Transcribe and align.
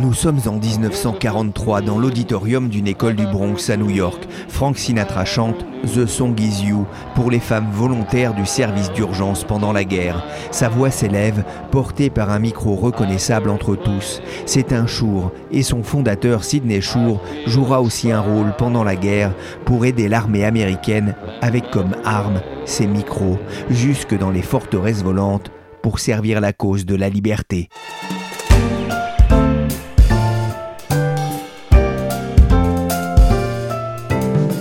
Nous 0.00 0.14
sommes 0.14 0.40
en 0.46 0.52
1943 0.52 1.82
dans 1.82 1.98
l'auditorium 1.98 2.70
d'une 2.70 2.86
école 2.86 3.16
du 3.16 3.26
Bronx 3.26 3.68
à 3.68 3.76
New 3.76 3.90
York. 3.90 4.26
Frank 4.48 4.78
Sinatra 4.78 5.26
chante 5.26 5.66
The 5.94 6.06
Song 6.06 6.34
Is 6.40 6.64
You 6.64 6.86
pour 7.14 7.30
les 7.30 7.38
femmes 7.38 7.68
volontaires 7.70 8.32
du 8.32 8.46
service 8.46 8.90
d'urgence 8.92 9.44
pendant 9.44 9.74
la 9.74 9.84
guerre. 9.84 10.24
Sa 10.52 10.70
voix 10.70 10.90
s'élève, 10.90 11.44
portée 11.70 12.08
par 12.08 12.30
un 12.30 12.38
micro 12.38 12.76
reconnaissable 12.76 13.50
entre 13.50 13.76
tous. 13.76 14.22
C'est 14.46 14.72
un 14.72 14.86
Shure 14.86 15.32
et 15.52 15.62
son 15.62 15.82
fondateur 15.82 16.44
Sidney 16.44 16.80
Shure 16.80 17.20
jouera 17.46 17.82
aussi 17.82 18.10
un 18.10 18.20
rôle 18.20 18.54
pendant 18.56 18.84
la 18.84 18.96
guerre 18.96 19.34
pour 19.66 19.84
aider 19.84 20.08
l'armée 20.08 20.46
américaine 20.46 21.14
avec 21.42 21.70
comme 21.70 21.94
arme 22.06 22.40
ses 22.64 22.86
micros 22.86 23.38
jusque 23.68 24.16
dans 24.16 24.30
les 24.30 24.40
forteresses 24.40 25.02
volantes 25.02 25.50
pour 25.82 25.98
servir 25.98 26.40
la 26.40 26.54
cause 26.54 26.86
de 26.86 26.94
la 26.94 27.10
liberté. 27.10 27.68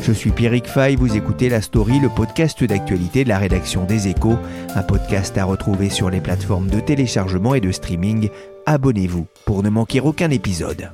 Je 0.10 0.14
suis 0.16 0.32
Pierrick 0.32 0.66
Fay, 0.66 0.96
vous 0.96 1.16
écoutez 1.16 1.50
La 1.50 1.62
Story, 1.62 2.00
le 2.00 2.10
podcast 2.10 2.64
d'actualité 2.64 3.24
de 3.24 3.30
la 3.30 3.38
rédaction 3.38 3.86
des 3.86 4.08
Échos, 4.08 4.40
un 4.74 4.82
podcast 4.82 5.38
à 5.38 5.46
retrouver 5.46 5.92
sur 5.92 6.10
les 6.10 6.20
plateformes 6.20 6.68
de 6.68 6.80
téléchargement 6.80 7.54
et 7.54 7.62
de 7.62 7.72
streaming. 7.72 8.32
Abonnez-vous 8.66 9.28
pour 9.46 9.62
ne 9.62 9.70
manquer 9.70 10.02
aucun 10.02 10.32
épisode. 10.32 10.90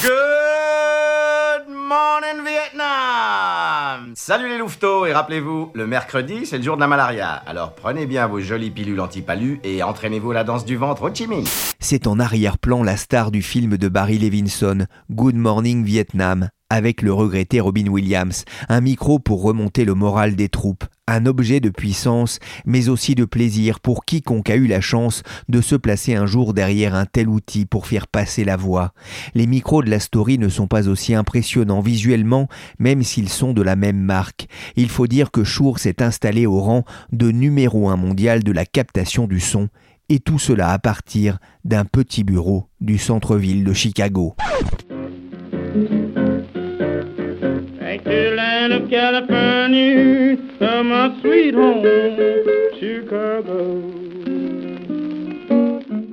Good 0.00 1.66
morning 1.68 2.44
Vietnam 2.46 4.12
Salut 4.14 4.48
les 4.48 4.58
louveteaux 4.58 5.06
et 5.06 5.12
rappelez-vous, 5.12 5.72
le 5.74 5.88
mercredi 5.88 6.46
c'est 6.46 6.58
le 6.58 6.62
jour 6.62 6.76
de 6.76 6.82
la 6.82 6.86
malaria. 6.86 7.42
Alors 7.48 7.74
prenez 7.74 8.06
bien 8.06 8.28
vos 8.28 8.38
jolies 8.38 8.70
pilules 8.70 9.00
anti-palu 9.00 9.58
et 9.64 9.82
entraînez-vous 9.82 10.30
à 10.30 10.34
la 10.34 10.44
danse 10.44 10.64
du 10.64 10.76
ventre 10.76 11.02
au 11.02 11.12
Chi 11.12 11.26
Minh. 11.26 11.48
C'est 11.80 12.06
en 12.06 12.20
arrière-plan 12.20 12.84
la 12.84 12.96
star 12.96 13.32
du 13.32 13.42
film 13.42 13.76
de 13.76 13.88
Barry 13.88 14.18
Levinson, 14.18 14.86
Good 15.10 15.34
Morning 15.34 15.84
Vietnam, 15.84 16.48
avec 16.70 17.02
le 17.02 17.12
regretté 17.12 17.60
Robin 17.60 17.86
Williams, 17.88 18.44
un 18.68 18.80
micro 18.80 19.18
pour 19.18 19.42
remonter 19.42 19.84
le 19.84 19.94
moral 19.94 20.34
des 20.34 20.48
troupes, 20.48 20.84
un 21.06 21.26
objet 21.26 21.60
de 21.60 21.70
puissance, 21.70 22.40
mais 22.64 22.88
aussi 22.88 23.14
de 23.14 23.24
plaisir 23.24 23.78
pour 23.80 24.04
quiconque 24.04 24.50
a 24.50 24.56
eu 24.56 24.66
la 24.66 24.80
chance 24.80 25.22
de 25.48 25.60
se 25.60 25.76
placer 25.76 26.16
un 26.16 26.26
jour 26.26 26.54
derrière 26.54 26.94
un 26.94 27.06
tel 27.06 27.28
outil 27.28 27.66
pour 27.66 27.86
faire 27.86 28.08
passer 28.08 28.44
la 28.44 28.56
voix. 28.56 28.92
Les 29.34 29.46
micros 29.46 29.82
de 29.82 29.90
la 29.90 30.00
story 30.00 30.38
ne 30.38 30.48
sont 30.48 30.66
pas 30.66 30.88
aussi 30.88 31.14
impressionnants 31.14 31.80
visuellement, 31.80 32.48
même 32.78 33.02
s'ils 33.02 33.28
sont 33.28 33.52
de 33.52 33.62
la 33.62 33.76
même 33.76 34.00
marque. 34.00 34.48
Il 34.74 34.88
faut 34.88 35.06
dire 35.06 35.30
que 35.30 35.44
Shure 35.44 35.78
s'est 35.78 36.02
installé 36.02 36.46
au 36.46 36.60
rang 36.60 36.84
de 37.12 37.30
numéro 37.30 37.88
un 37.88 37.96
mondial 37.96 38.42
de 38.42 38.52
la 38.52 38.66
captation 38.66 39.26
du 39.28 39.38
son, 39.38 39.68
et 40.08 40.18
tout 40.18 40.38
cela 40.38 40.70
à 40.70 40.78
partir 40.78 41.38
d'un 41.64 41.84
petit 41.84 42.24
bureau 42.24 42.68
du 42.80 42.98
centre-ville 42.98 43.64
de 43.64 43.72
Chicago. 43.72 44.36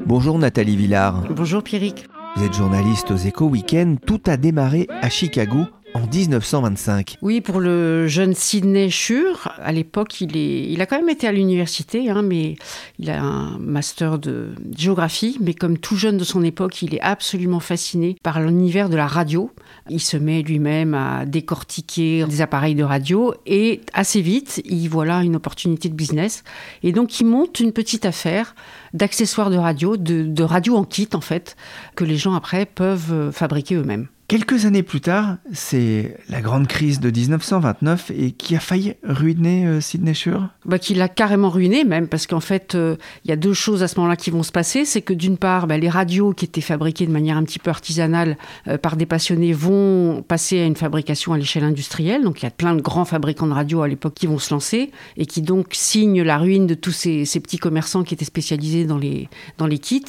Bonjour 0.06 0.38
Nathalie 0.38 0.76
Villard. 0.76 1.24
Bonjour 1.32 1.64
Pierrick. 1.64 2.06
Vous 2.36 2.44
êtes 2.44 2.54
journaliste 2.54 3.10
aux 3.10 3.16
Échos 3.16 3.48
Weekend. 3.48 4.00
Tout 4.06 4.22
a 4.28 4.38
démarré 4.38 4.88
à 5.02 5.10
Chicago 5.10 5.66
en 5.96 6.02
1925. 6.02 7.18
Oui, 7.22 7.42
pour 7.42 7.60
le 7.60 8.08
jeune 8.08 8.34
Sidney 8.34 8.90
Shure, 8.90 9.53
à 9.64 9.72
l'époque, 9.72 10.22
il, 10.22 10.36
il 10.36 10.82
a 10.82 10.86
quand 10.86 10.98
même 10.98 11.10
été 11.10 11.28
à 11.28 11.32
l'université, 11.32 12.10
hein, 12.10 12.22
mais 12.22 12.56
il 13.00 13.10
a 13.10 13.22
un 13.22 13.58
master 13.58 14.20
de 14.20 14.50
géographie, 14.76 15.38
mais 15.40 15.54
comme 15.54 15.78
tout 15.78 15.96
jeune 15.96 16.18
de 16.18 16.24
son 16.24 16.44
époque, 16.44 16.82
il 16.82 16.96
est 16.96 17.02
absolument 17.02 17.60
fasciné 17.60 18.16
par 18.24 18.42
l'univers 18.42 18.90
de 18.90 18.96
la 18.96 19.08
radio. 19.08 19.52
Il 19.90 20.00
se 20.00 20.18
met 20.18 20.42
lui-même 20.42 20.94
à 20.94 21.26
décortiquer 21.26 22.26
des 22.26 22.42
appareils 22.42 22.76
de 22.76 22.84
radio 22.84 23.34
et 23.46 23.82
assez 23.94 24.22
vite, 24.22 24.62
il 24.66 24.88
voit 24.88 25.06
là 25.06 25.24
une 25.24 25.36
opportunité 25.36 25.90
de 25.90 25.96
business. 25.96 26.44
Et 26.84 26.92
donc, 26.92 27.20
il 27.20 27.26
monte 27.26 27.60
une 27.60 27.72
petite 27.72 28.06
affaire 28.06 28.56
d'accessoires 28.94 29.50
de 29.50 29.58
radio, 29.58 29.98
de, 29.98 30.24
de 30.24 30.44
radio 30.44 30.76
en 30.76 30.84
kit 30.84 31.10
en 31.14 31.22
fait, 31.22 31.56
que 31.96 32.04
les 32.04 32.18
gens 32.18 32.34
après 32.34 32.66
peuvent 32.66 33.32
fabriquer 33.32 33.76
eux-mêmes. 33.76 34.08
Quelques 34.34 34.66
années 34.66 34.82
plus 34.82 35.00
tard, 35.00 35.38
c'est 35.52 36.18
la 36.28 36.42
grande 36.42 36.66
crise 36.66 37.00
de 37.00 37.12
1929 37.12 38.12
et 38.18 38.32
qui 38.32 38.56
a 38.56 38.60
failli 38.60 38.96
ruiner 39.04 39.68
euh, 39.68 39.80
Sidney 39.80 40.16
Shure 40.16 40.50
bah, 40.66 40.80
Qui 40.80 40.96
l'a 40.96 41.08
carrément 41.08 41.52
ruiné 41.52 41.84
même, 41.84 42.08
parce 42.08 42.26
qu'en 42.26 42.40
fait, 42.40 42.74
euh, 42.74 42.96
il 43.24 43.30
y 43.30 43.32
a 43.32 43.36
deux 43.36 43.54
choses 43.54 43.84
à 43.84 43.88
ce 43.88 43.96
moment-là 43.98 44.16
qui 44.16 44.32
vont 44.32 44.42
se 44.42 44.52
passer. 44.52 44.86
C'est 44.86 45.04
que 45.04 45.14
d'une 45.14 45.38
part, 45.38 45.68
bah, 45.68 45.78
les 45.78 45.88
radios 45.88 46.34
qui 46.34 46.46
étaient 46.46 46.62
fabriquées 46.62 47.06
de 47.06 47.12
manière 47.12 47.38
un 47.38 47.44
petit 47.44 47.60
peu 47.60 47.70
artisanale 47.70 48.36
euh, 48.68 48.80
par 48.80 48.98
des 48.98 49.06
passionnés 49.06 49.54
vont 49.54 50.24
passer 50.28 50.62
à 50.62 50.66
une 50.66 50.78
fabrication 50.78 51.34
à 51.34 51.38
l'échelle 51.38 51.64
industrielle. 51.64 52.24
Donc 52.24 52.42
il 52.42 52.46
y 52.46 52.48
a 52.48 52.52
plein 52.52 52.74
de 52.74 52.82
grands 52.82 53.06
fabricants 53.06 53.46
de 53.46 53.54
radios 53.54 53.84
à 53.84 53.88
l'époque 53.88 54.16
qui 54.16 54.26
vont 54.26 54.40
se 54.40 54.52
lancer 54.52 54.90
et 55.16 55.28
qui 55.28 55.44
donc 55.44 55.68
signent 55.74 56.24
la 56.24 56.40
ruine 56.40 56.66
de 56.66 56.74
tous 56.74 56.92
ces, 56.92 57.24
petits 57.40 57.60
commerçants 57.60 58.02
qui 58.04 58.16
étaient 58.16 58.26
spécialisés 58.26 58.86
dans 58.86 58.98
les, 58.98 59.30
dans 59.60 59.68
les 59.68 59.78
kits. 59.78 60.02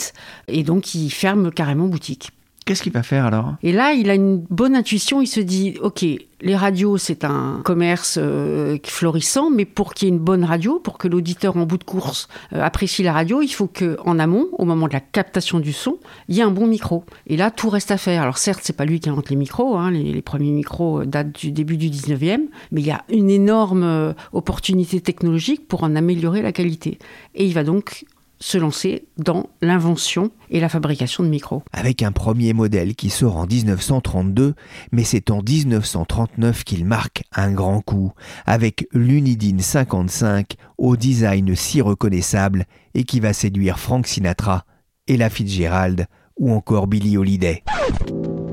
Et 0.48 0.62
donc 0.62 0.94
ils 0.94 1.10
ferment 1.10 1.50
carrément 1.50 1.88
boutique. 1.88 2.30
Qu'est-ce 2.64 2.82
qu'il 2.82 2.92
va 2.92 3.02
faire 3.02 3.26
alors? 3.26 3.56
Et 3.62 3.72
là, 3.72 3.92
il 3.92 4.08
a 4.08 4.14
une 4.14 4.38
bonne 4.48 4.74
intuition. 4.74 5.20
Il 5.20 5.26
se 5.26 5.40
dit, 5.40 5.76
OK, 5.82 6.02
les 6.40 6.56
radios, 6.56 6.96
c'est 6.96 7.24
un 7.24 7.60
commerce 7.62 8.18
euh, 8.18 8.78
florissant, 8.84 9.50
mais 9.50 9.66
pour 9.66 9.92
qu'il 9.92 10.08
y 10.08 10.10
ait 10.10 10.14
une 10.14 10.22
bonne 10.22 10.44
radio, 10.44 10.78
pour 10.78 10.96
que 10.96 11.06
l'auditeur 11.06 11.58
en 11.58 11.66
bout 11.66 11.76
de 11.76 11.84
course 11.84 12.28
euh, 12.54 12.62
apprécie 12.62 13.02
la 13.02 13.12
radio, 13.12 13.42
il 13.42 13.48
faut 13.48 13.66
que, 13.66 13.98
en 14.06 14.18
amont, 14.18 14.48
au 14.52 14.64
moment 14.64 14.88
de 14.88 14.94
la 14.94 15.00
captation 15.00 15.60
du 15.60 15.74
son, 15.74 15.98
il 16.28 16.36
y 16.36 16.40
ait 16.40 16.42
un 16.42 16.50
bon 16.50 16.66
micro. 16.66 17.04
Et 17.26 17.36
là, 17.36 17.50
tout 17.50 17.68
reste 17.68 17.90
à 17.90 17.98
faire. 17.98 18.22
Alors 18.22 18.38
certes, 18.38 18.60
c'est 18.62 18.76
pas 18.76 18.86
lui 18.86 18.98
qui 18.98 19.10
invente 19.10 19.28
les 19.28 19.36
micros. 19.36 19.76
Hein. 19.76 19.90
les, 19.90 20.22
premiers 20.22 20.52
micros 20.52 21.00
euh, 21.00 21.06
datent 21.06 21.32
du 21.32 21.52
début 21.52 21.76
du 21.76 21.90
19e, 21.90 22.46
mais 22.72 22.80
il 22.80 22.86
y 22.86 22.92
a 22.92 23.04
une 23.10 23.28
énorme 23.28 24.14
opportunité 24.32 25.02
technologique 25.02 25.68
pour 25.68 25.82
en 25.82 25.94
améliorer 25.96 26.40
la 26.40 26.52
qualité. 26.52 26.98
Et 27.34 27.44
il 27.44 27.52
va 27.52 27.62
donc 27.62 28.06
se 28.44 28.58
lancer 28.58 29.08
dans 29.16 29.46
l'invention 29.62 30.30
et 30.50 30.60
la 30.60 30.68
fabrication 30.68 31.24
de 31.24 31.30
micros. 31.30 31.62
Avec 31.72 32.02
un 32.02 32.12
premier 32.12 32.52
modèle 32.52 32.94
qui 32.94 33.08
sort 33.08 33.38
en 33.38 33.46
1932, 33.46 34.54
mais 34.92 35.02
c'est 35.02 35.30
en 35.30 35.40
1939 35.40 36.62
qu'il 36.62 36.84
marque 36.84 37.22
un 37.34 37.52
grand 37.52 37.80
coup, 37.80 38.12
avec 38.44 38.86
l'Unidine 38.92 39.60
55 39.60 40.56
au 40.76 40.98
design 40.98 41.56
si 41.56 41.80
reconnaissable 41.80 42.66
et 42.92 43.04
qui 43.04 43.18
va 43.18 43.32
séduire 43.32 43.78
Frank 43.78 44.06
Sinatra, 44.06 44.66
Ella 45.08 45.30
Fitzgerald 45.30 46.06
ou 46.38 46.52
encore 46.52 46.86
Billy 46.86 47.16
Holiday. 47.16 47.62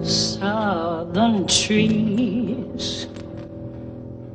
Southern 0.03 1.45
trees 1.47 3.09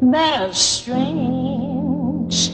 bear 0.02 0.52
strange 0.52 2.52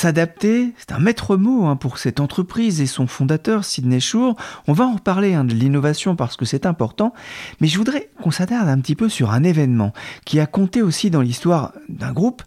S'adapter, 0.00 0.72
c'est 0.78 0.92
un 0.92 0.98
maître 0.98 1.36
mot 1.36 1.66
hein, 1.66 1.76
pour 1.76 1.98
cette 1.98 2.20
entreprise 2.20 2.80
et 2.80 2.86
son 2.86 3.06
fondateur, 3.06 3.66
Sidney 3.66 4.00
Shure. 4.00 4.34
On 4.66 4.72
va 4.72 4.86
en 4.86 4.94
reparler 4.94 5.34
hein, 5.34 5.44
de 5.44 5.52
l'innovation 5.52 6.16
parce 6.16 6.38
que 6.38 6.46
c'est 6.46 6.64
important, 6.64 7.12
mais 7.60 7.66
je 7.66 7.76
voudrais 7.76 8.08
qu'on 8.22 8.30
s'attarde 8.30 8.66
un 8.68 8.78
petit 8.80 8.94
peu 8.94 9.10
sur 9.10 9.30
un 9.30 9.42
événement 9.42 9.92
qui 10.24 10.40
a 10.40 10.46
compté 10.46 10.80
aussi 10.80 11.10
dans 11.10 11.20
l'histoire 11.20 11.74
d'un 11.90 12.12
groupe. 12.12 12.42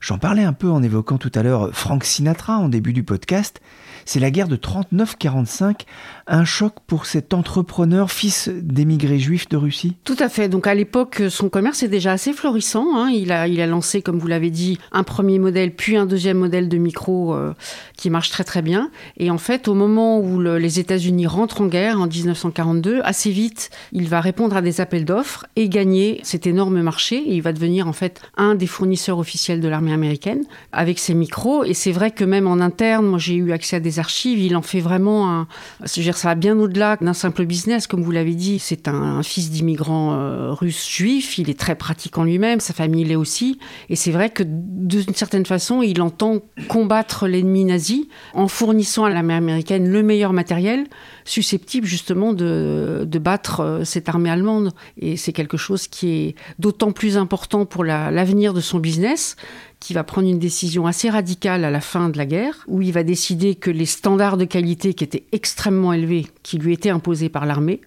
J'en 0.00 0.18
parlais 0.18 0.44
un 0.44 0.52
peu 0.52 0.70
en 0.70 0.82
évoquant 0.82 1.16
tout 1.16 1.32
à 1.34 1.42
l'heure 1.42 1.70
Frank 1.72 2.04
Sinatra 2.04 2.58
en 2.58 2.68
début 2.68 2.92
du 2.92 3.04
podcast. 3.04 3.62
C'est 4.08 4.20
la 4.20 4.30
guerre 4.30 4.48
de 4.48 4.56
39-45, 4.56 5.80
un 6.28 6.44
choc 6.46 6.72
pour 6.86 7.04
cet 7.04 7.34
entrepreneur, 7.34 8.10
fils 8.10 8.48
d'émigrés 8.48 9.18
juifs 9.18 9.50
de 9.50 9.58
Russie? 9.58 9.96
Tout 10.04 10.16
à 10.18 10.30
fait. 10.30 10.48
Donc 10.48 10.66
à 10.66 10.74
l'époque, 10.74 11.24
son 11.28 11.50
commerce 11.50 11.82
est 11.82 11.88
déjà 11.88 12.12
assez 12.12 12.32
florissant. 12.32 12.96
Hein. 12.96 13.10
Il, 13.10 13.32
a, 13.32 13.46
il 13.48 13.60
a 13.60 13.66
lancé, 13.66 14.00
comme 14.00 14.18
vous 14.18 14.26
l'avez 14.26 14.48
dit, 14.48 14.78
un 14.92 15.02
premier 15.02 15.38
modèle, 15.38 15.74
puis 15.74 15.98
un 15.98 16.06
deuxième 16.06 16.38
modèle 16.38 16.70
de 16.70 16.78
micro 16.78 17.34
euh, 17.34 17.52
qui 17.98 18.08
marche 18.08 18.30
très 18.30 18.44
très 18.44 18.62
bien. 18.62 18.90
Et 19.18 19.30
en 19.30 19.36
fait, 19.36 19.68
au 19.68 19.74
moment 19.74 20.18
où 20.20 20.40
les 20.40 20.80
États-Unis 20.80 21.26
rentrent 21.26 21.60
en 21.60 21.66
guerre, 21.66 22.00
en 22.00 22.06
1942, 22.06 23.02
assez 23.04 23.30
vite, 23.30 23.68
il 23.92 24.08
va 24.08 24.22
répondre 24.22 24.56
à 24.56 24.62
des 24.62 24.80
appels 24.80 25.04
d'offres 25.04 25.44
et 25.56 25.68
gagner 25.68 26.20
cet 26.22 26.46
énorme 26.46 26.80
marché. 26.80 27.22
Il 27.26 27.42
va 27.42 27.52
devenir 27.52 27.86
en 27.86 27.92
fait 27.92 28.22
un 28.38 28.54
des 28.54 28.66
fournisseurs 28.66 29.18
officiels 29.18 29.60
de 29.60 29.68
l'armée 29.68 29.92
américaine 29.92 30.44
avec 30.72 30.98
ses 30.98 31.12
micros. 31.12 31.64
Et 31.64 31.74
c'est 31.74 31.92
vrai 31.92 32.10
que 32.10 32.24
même 32.24 32.46
en 32.46 32.58
interne, 32.60 33.04
moi 33.04 33.18
j'ai 33.18 33.34
eu 33.34 33.52
accès 33.52 33.76
à 33.76 33.80
des 33.80 33.97
archives, 33.98 34.38
il 34.38 34.56
en 34.56 34.62
fait 34.62 34.80
vraiment 34.80 35.30
un... 35.30 35.48
dire, 35.94 36.16
ça 36.16 36.28
va 36.28 36.34
bien 36.34 36.58
au-delà 36.58 36.96
d'un 37.00 37.12
simple 37.12 37.44
business, 37.44 37.86
comme 37.86 38.02
vous 38.02 38.10
l'avez 38.10 38.34
dit. 38.34 38.58
C'est 38.58 38.88
un, 38.88 39.22
fils 39.22 39.50
d'immigrants 39.50 40.14
euh, 40.14 40.52
russes 40.52 40.88
juifs, 40.88 41.38
il 41.38 41.50
est 41.50 41.58
très 41.58 41.74
pratiquant 41.74 42.24
lui-même, 42.24 42.60
sa 42.60 42.72
famille 42.72 43.04
l'est 43.04 43.16
aussi. 43.16 43.58
Et 43.88 43.96
c'est 43.96 44.10
vrai 44.10 44.30
que 44.30 44.42
d'une 44.46 45.14
certaine 45.14 45.46
façon, 45.46 45.82
il 45.82 46.00
entend 46.02 46.38
combattre 46.68 47.26
l'ennemi 47.26 47.64
nazi 47.64 48.08
en 48.34 48.48
fournissant 48.48 49.04
à 49.04 49.10
l'armée 49.10 49.34
américaine 49.34 49.88
le 49.88 50.02
meilleur 50.02 50.32
matériel 50.32 50.86
susceptible 51.24 51.86
justement 51.86 52.32
de, 52.32 53.06
battre 53.18 53.60
euh, 53.60 53.84
cette 53.84 54.08
armée 54.08 54.30
allemande. 54.30 54.72
Et 54.96 55.16
c'est 55.16 55.32
quelque 55.32 55.56
chose 55.56 55.88
qui 55.88 56.10
est 56.10 56.34
d'autant 56.58 56.92
plus 56.92 57.16
important 57.16 57.66
pour 57.66 57.84
l'avenir 57.84 58.54
de 58.54 58.60
son 58.60 58.78
business 58.78 59.36
qui 59.80 59.94
va 59.94 60.04
prendre 60.04 60.28
une 60.28 60.38
décision 60.38 60.86
assez 60.86 61.08
radicale 61.08 61.64
à 61.64 61.70
la 61.70 61.80
fin 61.80 62.08
de 62.08 62.18
la 62.18 62.26
guerre, 62.26 62.64
où 62.66 62.82
il 62.82 62.92
va 62.92 63.02
décider 63.02 63.54
que 63.54 63.70
les 63.70 63.86
standards 63.86 64.36
de 64.36 64.44
qualité 64.44 64.94
qui 64.94 65.04
étaient 65.04 65.24
extrêmement 65.32 65.92
élevés, 65.92 66.26
qui 66.42 66.58
lui 66.58 66.72
étaient 66.72 66.90
imposés 66.90 67.28
par 67.28 67.46
l'armée, 67.46 67.80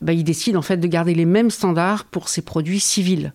bah, 0.00 0.12
il 0.12 0.24
décide 0.24 0.56
en 0.56 0.62
fait 0.62 0.78
de 0.78 0.86
garder 0.86 1.14
les 1.14 1.24
mêmes 1.24 1.50
standards 1.50 2.04
pour 2.04 2.28
ses 2.28 2.42
produits 2.42 2.80
civils. 2.80 3.32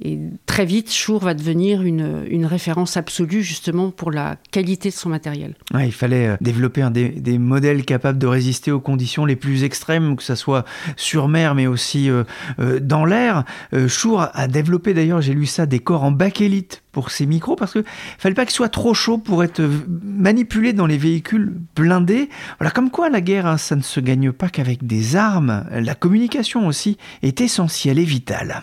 Et 0.00 0.18
très 0.46 0.64
vite, 0.64 0.92
Shure 0.92 1.18
va 1.18 1.34
devenir 1.34 1.82
une, 1.82 2.46
référence 2.46 2.96
absolue 2.96 3.42
justement 3.42 3.90
pour 3.90 4.10
la 4.10 4.36
qualité 4.52 4.90
de 4.90 4.94
son 4.94 5.08
matériel. 5.08 5.54
il 5.74 5.92
fallait 5.92 6.28
euh, 6.28 6.36
développer 6.40 6.88
des, 6.90 7.38
modèles 7.38 7.84
capables 7.84 8.18
de 8.18 8.26
résister 8.26 8.70
aux 8.70 8.80
conditions 8.80 9.26
les 9.26 9.36
plus 9.36 9.64
extrêmes, 9.64 10.16
que 10.16 10.22
ce 10.22 10.34
soit 10.34 10.64
sur 10.96 11.28
mer 11.28 11.54
mais 11.54 11.66
aussi 11.66 12.08
euh, 12.08 12.24
euh, 12.60 12.78
dans 12.80 13.04
l'air. 13.04 13.44
Shure 13.88 14.30
a 14.32 14.46
développé 14.46 14.94
d'ailleurs, 14.94 15.20
j'ai 15.20 15.34
lu 15.34 15.46
ça, 15.46 15.66
des 15.66 15.80
corps 15.80 16.04
en 16.04 16.12
bakélite 16.12 16.82
pour 16.98 17.12
ses 17.12 17.26
micros 17.26 17.54
parce 17.54 17.74
que 17.74 17.84
fallait 18.18 18.34
pas 18.34 18.44
qu'il 18.44 18.56
soit 18.56 18.68
trop 18.68 18.92
chaud 18.92 19.18
pour 19.18 19.44
être 19.44 19.62
manipulé 20.02 20.72
dans 20.72 20.86
les 20.86 20.98
véhicules 20.98 21.54
blindés. 21.76 22.28
Voilà, 22.58 22.72
comme 22.72 22.90
quoi 22.90 23.08
la 23.08 23.20
guerre, 23.20 23.46
hein, 23.46 23.56
ça 23.56 23.76
ne 23.76 23.82
se 23.82 24.00
gagne 24.00 24.32
pas 24.32 24.48
qu'avec 24.48 24.84
des 24.84 25.14
armes. 25.14 25.64
La 25.70 25.94
communication 25.94 26.66
aussi 26.66 26.98
est 27.22 27.40
essentielle 27.40 28.00
et 28.00 28.04
vitale. 28.04 28.62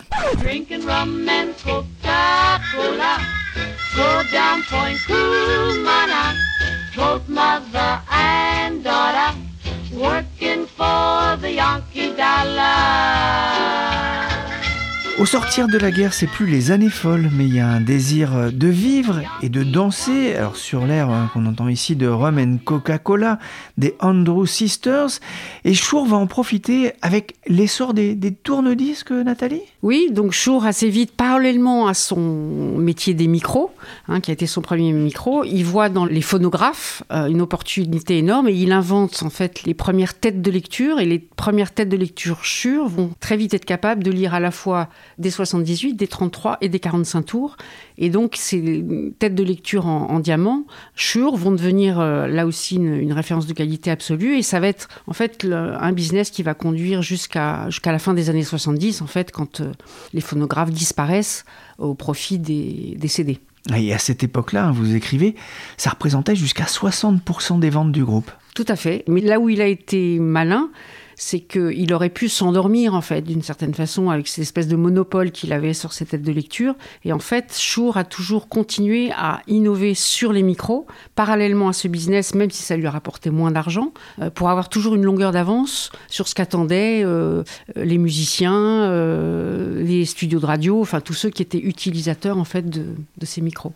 Au 15.18 15.26
sortir 15.26 15.70
de 15.70 15.78
la 15.78 15.92
guerre, 15.92 16.14
c'est 16.14 16.28
plus 16.28 16.46
les 16.46 16.72
années 16.72 16.90
folles, 16.90 17.30
mais 17.32 17.46
il 17.46 17.56
y 17.56 17.62
a 17.62 17.68
un 17.70 17.80
désir 17.80 18.36
euh, 18.36 18.52
de 18.52 18.68
vivre 18.68 19.22
et 19.42 19.48
de 19.48 19.64
danser. 19.64 20.36
Alors 20.36 20.58
sur 20.58 20.86
l'air 20.86 21.10
hein, 21.10 21.30
qu'on 21.32 21.46
entend 21.46 21.70
ici 21.70 21.96
de 21.96 22.06
Rum 22.06 22.60
Coca-Cola, 22.60 23.40
des 23.78 23.96
Andrew 24.02 24.46
Sisters, 24.46 25.22
et 25.64 25.74
Chour 25.74 26.06
va 26.06 26.18
en 26.18 26.28
profiter 26.28 26.92
avec 27.02 27.36
l'essor 27.48 27.94
des, 27.94 28.18
tourne-disques, 28.44 29.12
Nathalie? 29.12 29.62
Oui, 29.84 30.10
donc 30.12 30.34
Chour 30.34 30.66
assez 30.66 30.90
vite, 30.90 31.14
parallèlement 31.14 31.88
à 31.88 31.94
son 31.94 32.78
métier 32.78 33.14
des 33.14 33.28
micros, 33.28 33.72
hein, 34.10 34.20
qui 34.20 34.32
a 34.32 34.34
été 34.34 34.48
son 34.48 34.62
premier 34.62 34.92
micro, 34.92 35.46
il 35.46 35.64
voit 35.64 35.88
dans 35.88 36.06
les 36.06 36.22
phonographes 36.22 37.04
euh, 37.14 37.28
une 37.28 37.40
opportunité 37.40 38.18
énorme 38.18 38.50
et 38.50 38.54
il 38.54 38.74
invente 38.74 39.24
en 39.24 39.30
fait 39.30 39.64
les 39.64 39.74
premières 39.74 40.14
têtes 40.14 40.42
de 40.42 40.52
lecture. 40.52 41.00
Et 41.00 41.06
les 41.06 41.20
premières 41.20 41.74
têtes 41.74 41.90
de 41.90 41.96
lecture 41.96 42.44
Shure 42.44 42.90
vont 42.90 43.12
très 43.22 43.38
vite 43.38 43.54
être 43.54 43.64
capables 43.64 44.04
de 44.04 44.12
lire 44.12 44.34
à 44.34 44.42
la 44.42 44.52
fois 44.52 44.90
des 45.18 45.30
78, 45.30 45.96
des 45.96 46.08
33 46.08 46.58
et 46.62 46.70
des 46.70 46.80
45 46.80 47.22
tours. 47.24 47.58
Et 47.98 48.10
donc, 48.10 48.36
ces 48.36 48.86
têtes 49.20 49.36
de 49.36 49.44
lecture 49.44 49.86
en, 49.88 50.20
diamant, 50.20 50.66
Shure, 50.96 51.36
vont 51.36 51.52
devenir 51.52 52.00
euh, 52.00 52.28
là 52.28 52.46
aussi 52.46 52.76
une, 52.76 53.14
référence 53.14 53.48
de 53.48 53.54
qualité 53.54 53.92
absolue. 53.92 54.38
Et 54.38 54.42
ça 54.42 54.60
va 54.60 54.68
être 54.68 54.88
en 55.08 55.14
fait 55.14 55.46
un 55.46 55.92
business 55.92 56.30
qui 56.30 56.44
va 56.44 56.54
conduire 56.54 57.02
jusqu'à 57.02 57.70
jusqu'à 57.70 57.92
la 57.92 58.00
fin 58.00 58.14
des 58.14 58.30
années 58.30 58.44
70, 58.44 59.02
en 59.02 59.08
fait, 59.08 59.32
quand 59.32 59.62
euh, 59.62 59.72
les 60.14 60.22
phonographes 60.22 60.72
disparaissent 60.72 61.46
au 61.78 61.94
profit 61.94 62.40
des, 62.40 62.96
des 62.98 63.08
CD. 63.08 63.40
Et 63.76 63.94
à 63.94 63.98
cette 63.98 64.24
époque-là, 64.24 64.68
hein, 64.68 64.72
vous 64.72 64.96
écrivez, 64.96 65.36
ça 65.78 65.90
représentait 65.90 66.36
jusqu'à 66.36 66.66
60% 66.66 67.60
des 67.60 67.70
ventes 67.70 67.92
du 67.92 68.06
groupe. 68.06 68.32
Tout 68.54 68.66
à 68.68 68.76
fait. 68.76 69.04
Mais 69.08 69.22
là 69.22 69.40
où 69.40 69.50
il 69.50 69.62
a 69.62 69.68
été 69.68 70.20
malin, 70.20 70.70
c'est 71.16 71.40
qu'il 71.40 71.94
aurait 71.94 72.10
pu 72.10 72.30
s'endormir, 72.30 72.94
en 72.94 73.02
fait, 73.02 73.22
d'une 73.22 73.42
certaine 73.42 73.74
façon, 73.74 74.10
avec 74.10 74.28
cette 74.28 74.44
espèce 74.44 74.68
de 74.68 74.76
monopole 74.76 75.32
qu'il 75.32 75.54
avait 75.54 75.74
sur 75.74 75.94
ses 75.94 76.06
têtes 76.06 76.22
de 76.22 76.32
lecture. 76.32 76.76
Et 77.04 77.14
en 77.14 77.20
fait, 77.20 77.56
Shure 77.58 77.98
a 77.98 78.04
toujours 78.04 78.48
continué 78.48 79.12
à 79.16 79.42
innover 79.48 79.94
sur 79.94 80.34
les 80.34 80.44
micros, 80.44 80.86
parallèlement 81.16 81.70
à 81.70 81.74
ce 81.74 81.88
business, 81.88 82.36
même 82.36 82.52
si 82.52 82.64
ça 82.64 82.76
lui 82.76 82.88
a 82.88 82.92
rapporté 82.92 83.30
moins 83.30 83.52
d'argent, 83.52 83.94
euh, 84.22 84.30
pour 84.30 84.50
avoir 84.50 84.70
toujours 84.70 84.96
une 84.96 85.04
longueur 85.04 85.32
d'avance 85.32 85.92
sur 86.10 86.28
ce 86.28 86.36
qu'attendaient 86.36 87.02
euh, 87.04 87.44
les 87.76 87.98
musiciens, 87.98 88.54
euh, 88.54 89.84
les 89.84 90.06
studios 90.06 90.40
de 90.40 90.46
radio, 90.46 90.82
enfin 90.82 91.02
tous 91.02 91.14
ceux 91.14 91.30
qui 91.30 91.42
étaient 91.42 91.60
utilisateurs, 91.60 92.38
en 92.38 92.46
fait, 92.46 92.70
de, 92.70 92.86
de 93.18 93.26
ces 93.26 93.42
micros. 93.42 93.74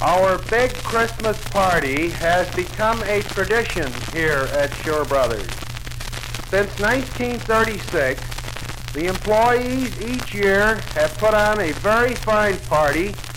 Our 0.00 0.38
big 0.48 0.72
Christmas 0.74 1.42
party 1.48 2.10
has 2.10 2.48
become 2.54 3.02
a 3.02 3.20
tradition 3.22 3.92
here 4.12 4.48
at 4.52 4.72
Shore 4.76 5.04
Brothers. 5.04 5.50
Since 6.50 6.78
1936, 6.78 8.37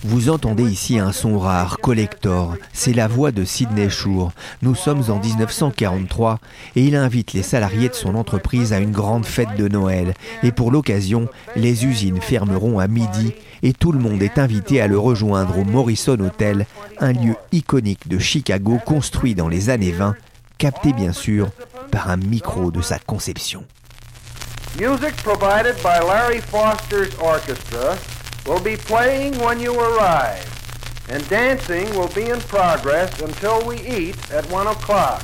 Vous 0.05 0.29
entendez 0.29 0.63
ici 0.63 0.97
un 0.97 1.11
son 1.11 1.37
rare, 1.37 1.77
collector. 1.79 2.55
C'est 2.71 2.93
la 2.93 3.09
voix 3.09 3.31
de 3.31 3.43
Sidney 3.43 3.89
Shore. 3.89 4.31
Nous 4.61 4.75
sommes 4.75 5.03
en 5.09 5.19
1943 5.19 6.39
et 6.77 6.85
il 6.85 6.95
invite 6.95 7.33
les 7.33 7.43
salariés 7.43 7.89
de 7.89 7.95
son 7.95 8.15
entreprise 8.15 8.71
à 8.71 8.79
une 8.79 8.93
grande 8.93 9.25
fête 9.25 9.57
de 9.57 9.67
Noël. 9.67 10.13
Et 10.41 10.53
pour 10.53 10.71
l'occasion, 10.71 11.27
les 11.57 11.85
usines 11.85 12.21
fermeront 12.21 12.79
à 12.79 12.87
midi 12.87 13.33
et 13.61 13.73
tout 13.73 13.91
le 13.91 13.99
monde 13.99 14.23
est 14.23 14.37
invité 14.37 14.79
à 14.79 14.87
le 14.87 14.97
rejoindre 14.97 15.59
au 15.59 15.65
Morrison 15.65 16.17
Hotel, 16.19 16.65
un 16.99 17.11
lieu 17.11 17.35
iconique 17.51 18.07
de 18.07 18.19
Chicago 18.19 18.79
construit 18.85 19.35
dans 19.35 19.49
les 19.49 19.69
années 19.69 19.91
20, 19.91 20.15
capté 20.57 20.93
bien 20.93 21.11
sûr 21.11 21.49
par 21.91 22.09
un 22.09 22.17
micro 22.17 22.71
de 22.71 22.81
sa 22.81 22.99
conception. 22.99 23.65
Music 24.77 25.15
provided 25.17 25.75
by 25.83 25.99
Larry 25.99 26.39
Foster's 26.39 27.13
orchestra 27.15 27.99
will 28.45 28.61
be 28.61 28.77
playing 28.77 29.37
when 29.39 29.59
you 29.59 29.77
arrive, 29.77 30.47
and 31.09 31.27
dancing 31.27 31.89
will 31.89 32.07
be 32.09 32.29
in 32.29 32.39
progress 32.41 33.21
until 33.21 33.65
we 33.67 33.81
eat 33.81 34.15
at 34.31 34.49
1 34.49 34.67
o'clock. 34.67 35.23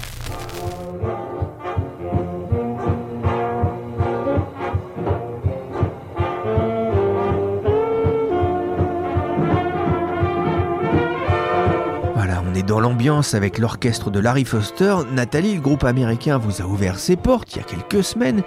Dans 12.68 12.82
l'ambiance 12.82 13.34
avec 13.34 13.60
l'orchestre 13.60 14.12
de 14.12 14.20
Larry 14.20 14.44
Foster, 14.44 14.98
Nathalie, 15.14 15.56
le 15.56 15.62
groupe 15.62 15.86
américain 15.86 16.38
vous 16.38 16.62
a 16.62 16.66
ouvert 16.66 17.00
ses 17.00 17.16
portes 17.16 17.56
il 17.56 17.60
y 17.60 17.62
a 17.62 17.64
quelques 17.64 18.04
semaines 18.04 18.44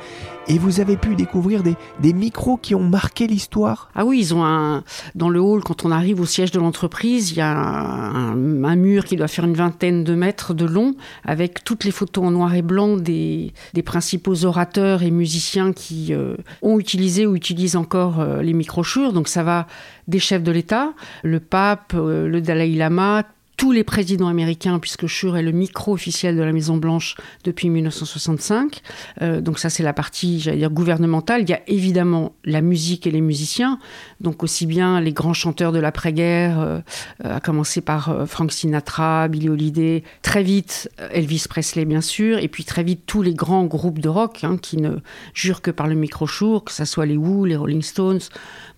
et 0.46 0.58
vous 0.58 0.80
avez 0.80 0.98
pu 0.98 1.14
découvrir 1.14 1.62
des, 1.62 2.12
micros 2.12 2.58
qui 2.58 2.74
ont 2.74 2.82
marqué 2.82 3.26
l'histoire. 3.26 3.88
Ah 3.94 4.04
oui, 4.04 4.18
ils 4.18 4.34
ont 4.34 4.44
un. 4.44 4.82
Dans 5.14 5.30
le 5.30 5.40
hall, 5.40 5.62
quand 5.62 5.84
on 5.84 5.90
arrive 5.90 6.20
au 6.20 6.26
siège 6.26 6.50
de 6.50 6.58
l'entreprise, 6.58 7.30
il 7.30 7.38
y 7.38 7.40
a 7.40 7.50
un, 7.50 8.34
mur 8.34 9.04
qui 9.04 9.16
doit 9.16 9.28
faire 9.28 9.44
une 9.44 9.54
vingtaine 9.54 10.04
de 10.04 10.14
mètres 10.14 10.52
de 10.52 10.66
long, 10.66 10.96
avec 11.24 11.64
toutes 11.64 11.84
les 11.84 11.90
photos 11.90 12.24
en 12.24 12.30
noir 12.32 12.54
et 12.54 12.62
blanc 12.62 12.96
des, 12.96 13.54
des 13.74 13.82
principaux 13.82 14.44
orateurs 14.44 15.02
et 15.02 15.10
musiciens 15.10 15.72
qui 15.72 16.12
euh, 16.12 16.36
ont 16.62 16.78
utilisé 16.78 17.26
ou 17.26 17.36
utilisent 17.36 17.76
encore 17.76 18.20
euh, 18.20 18.42
les 18.42 18.52
microchures. 18.52 19.12
Donc 19.12 19.28
ça 19.28 19.42
va 19.44 19.66
des 20.08 20.18
chefs 20.18 20.42
de 20.42 20.52
l'État, 20.52 20.92
le 21.22 21.40
pape, 21.40 21.92
euh, 21.94 22.26
le 22.26 22.40
Dalai 22.40 22.74
Lama, 22.74 23.24
tous 23.60 23.72
les 23.72 23.84
présidents 23.84 24.28
américains, 24.28 24.78
puisque 24.78 25.06
Shure 25.06 25.36
est 25.36 25.42
le 25.42 25.52
micro 25.52 25.92
officiel 25.92 26.34
de 26.34 26.42
la 26.42 26.50
Maison 26.50 26.78
Blanche 26.78 27.16
depuis 27.44 27.68
1965. 27.68 28.80
Euh, 29.20 29.42
donc 29.42 29.58
ça, 29.58 29.68
c'est 29.68 29.82
la 29.82 29.92
partie, 29.92 30.40
j'allais 30.40 30.56
dire, 30.56 30.70
gouvernementale. 30.70 31.42
Il 31.42 31.50
y 31.50 31.52
a 31.52 31.60
évidemment 31.66 32.32
la 32.46 32.62
musique 32.62 33.06
et 33.06 33.10
les 33.10 33.20
musiciens, 33.20 33.78
donc 34.20 34.42
aussi 34.42 34.66
bien 34.66 35.00
les 35.00 35.12
grands 35.12 35.34
chanteurs 35.34 35.72
de 35.72 35.78
l'après-guerre, 35.78 36.60
euh, 36.60 36.80
à 37.22 37.40
commencer 37.40 37.80
par 37.80 38.10
euh, 38.10 38.26
Frank 38.26 38.52
Sinatra, 38.52 39.28
Billy 39.28 39.48
Holiday, 39.48 40.02
très 40.22 40.42
vite 40.42 40.90
Elvis 41.10 41.46
Presley, 41.48 41.84
bien 41.84 42.00
sûr, 42.00 42.38
et 42.38 42.48
puis 42.48 42.64
très 42.64 42.82
vite 42.82 43.02
tous 43.06 43.22
les 43.22 43.34
grands 43.34 43.64
groupes 43.64 43.98
de 43.98 44.08
rock 44.08 44.44
hein, 44.44 44.56
qui 44.60 44.76
ne 44.76 44.96
jurent 45.34 45.62
que 45.62 45.70
par 45.70 45.86
le 45.86 45.94
micro 45.94 46.26
Shure, 46.26 46.64
que 46.64 46.72
ce 46.72 46.84
soit 46.84 47.06
les 47.06 47.16
Who, 47.16 47.44
les 47.44 47.56
Rolling 47.56 47.82
Stones, 47.82 48.20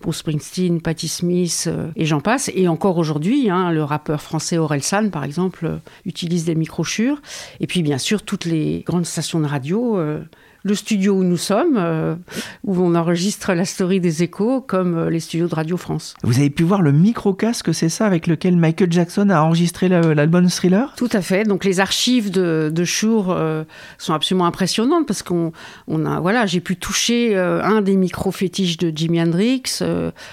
Bruce 0.01 0.17
Springsteen, 0.17 0.81
Patti 0.81 1.07
Smith, 1.07 1.69
et 1.95 2.05
j'en 2.05 2.19
passe. 2.19 2.51
Et 2.53 2.67
encore 2.67 2.97
aujourd'hui, 2.97 3.49
hein, 3.49 3.71
le 3.71 3.83
rappeur 3.83 4.21
français 4.21 4.57
San, 4.81 5.11
par 5.11 5.23
exemple, 5.23 5.65
euh, 5.65 5.77
utilise 6.05 6.45
des 6.45 6.55
microchures. 6.55 7.21
Et 7.59 7.67
puis, 7.67 7.83
bien 7.83 7.97
sûr, 7.97 8.23
toutes 8.23 8.45
les 8.45 8.83
grandes 8.85 9.05
stations 9.05 9.39
de 9.39 9.47
radio 9.47 9.97
euh, 9.97 10.23
le 10.63 10.75
studio 10.75 11.13
où 11.13 11.23
nous 11.23 11.37
sommes, 11.37 11.75
euh, 11.77 12.15
où 12.63 12.81
on 12.81 12.95
enregistre 12.95 13.53
la 13.53 13.65
story 13.65 13.99
des 13.99 14.23
échos, 14.23 14.61
comme 14.61 14.97
euh, 14.97 15.09
les 15.09 15.19
studios 15.19 15.47
de 15.47 15.55
Radio 15.55 15.75
France. 15.75 16.15
Vous 16.23 16.39
avez 16.39 16.49
pu 16.49 16.63
voir 16.63 16.81
le 16.81 16.93
micro-casque, 16.93 17.73
c'est 17.73 17.89
ça, 17.89 18.05
avec 18.05 18.27
lequel 18.27 18.55
Michael 18.55 18.91
Jackson 18.91 19.29
a 19.29 19.41
enregistré 19.41 19.89
l'album 19.89 20.47
Thriller? 20.49 20.93
Tout 20.95 21.09
à 21.11 21.21
fait. 21.21 21.43
Donc 21.43 21.65
les 21.65 21.81
archives 21.81 22.31
de, 22.31 22.71
de 22.73 22.83
Shure 22.85 23.29
euh, 23.29 23.63
sont 23.97 24.13
absolument 24.13 24.45
impressionnantes 24.45 25.05
parce 25.05 25.21
qu'on 25.21 25.51
on 25.87 26.05
a, 26.05 26.21
voilà, 26.21 26.45
j'ai 26.45 26.61
pu 26.61 26.77
toucher 26.77 27.37
un 27.37 27.81
des 27.81 27.97
micro-fétiches 27.97 28.77
de 28.77 28.91
Jimi 28.95 29.21
Hendrix, 29.21 29.79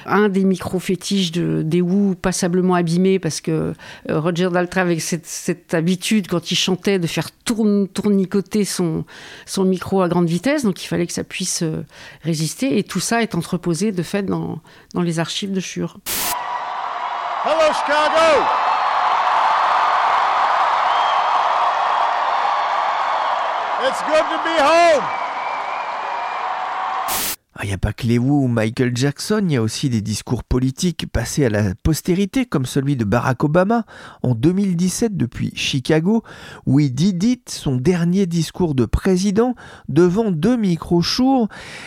un 0.07 0.29
des 0.29 0.45
micro-fétiches 0.45 1.33
de, 1.33 1.63
des 1.63 1.81
Who 1.81 2.15
passablement 2.15 2.75
abîmés 2.75 3.19
parce 3.19 3.41
que 3.41 3.73
Roger 4.09 4.49
Daltrey 4.53 4.81
avait 4.81 4.99
cette, 4.99 5.27
cette, 5.27 5.75
habitude, 5.75 6.29
quand 6.29 6.51
il 6.51 6.57
chantait, 6.57 6.99
de 6.99 7.07
faire 7.07 7.31
tourne, 7.45 7.89
tournicoter 7.89 8.65
son, 8.65 9.05
son 9.47 9.65
micro 9.65 10.03
à 10.03 10.09
grande 10.09 10.20
vitesse, 10.27 10.65
donc 10.65 10.83
il 10.83 10.87
fallait 10.87 11.07
que 11.07 11.13
ça 11.13 11.25
puisse 11.25 11.63
euh, 11.63 11.85
résister. 12.23 12.79
Et 12.79 12.85
tout 12.85 13.01
ça 13.01 13.23
est 13.23 13.35
entreposé 13.35 13.93
de 13.93 14.03
fait 14.03 14.23
dans, 14.23 14.61
les 14.95 15.19
archives 15.19 15.53
de 15.53 15.61
Shure. 15.61 15.99
Il 27.61 27.65
ah, 27.65 27.67
n'y 27.67 27.75
a 27.75 27.79
pas 27.79 27.93
que 27.93 28.07
les 28.07 28.19
ou 28.19 28.49
Michael 28.49 28.97
Jackson, 28.97 29.43
il 29.45 29.53
y 29.53 29.57
a 29.57 29.63
aussi 29.63 29.91
des 29.91 30.01
discours 30.01 30.45
politiques 30.45 31.07
passés 31.13 31.45
à 31.45 31.51
la 31.51 31.75
postérité, 31.83 32.47
comme 32.47 32.65
celui 32.65 32.97
de 32.97 33.05
Barack 33.05 33.45
Obama 33.45 33.85
en 34.23 34.35
2017 34.35 35.15
depuis 35.15 35.53
Chicago, 35.55 36.23
où 36.65 36.81
il 36.81 36.95
dit 36.95 37.43
son 37.51 37.77
dernier 37.77 38.25
discours 38.25 38.75
de 38.75 38.87
président 38.87 39.55
devant 39.91 40.31
deux 40.31 40.57
micros 40.57 41.03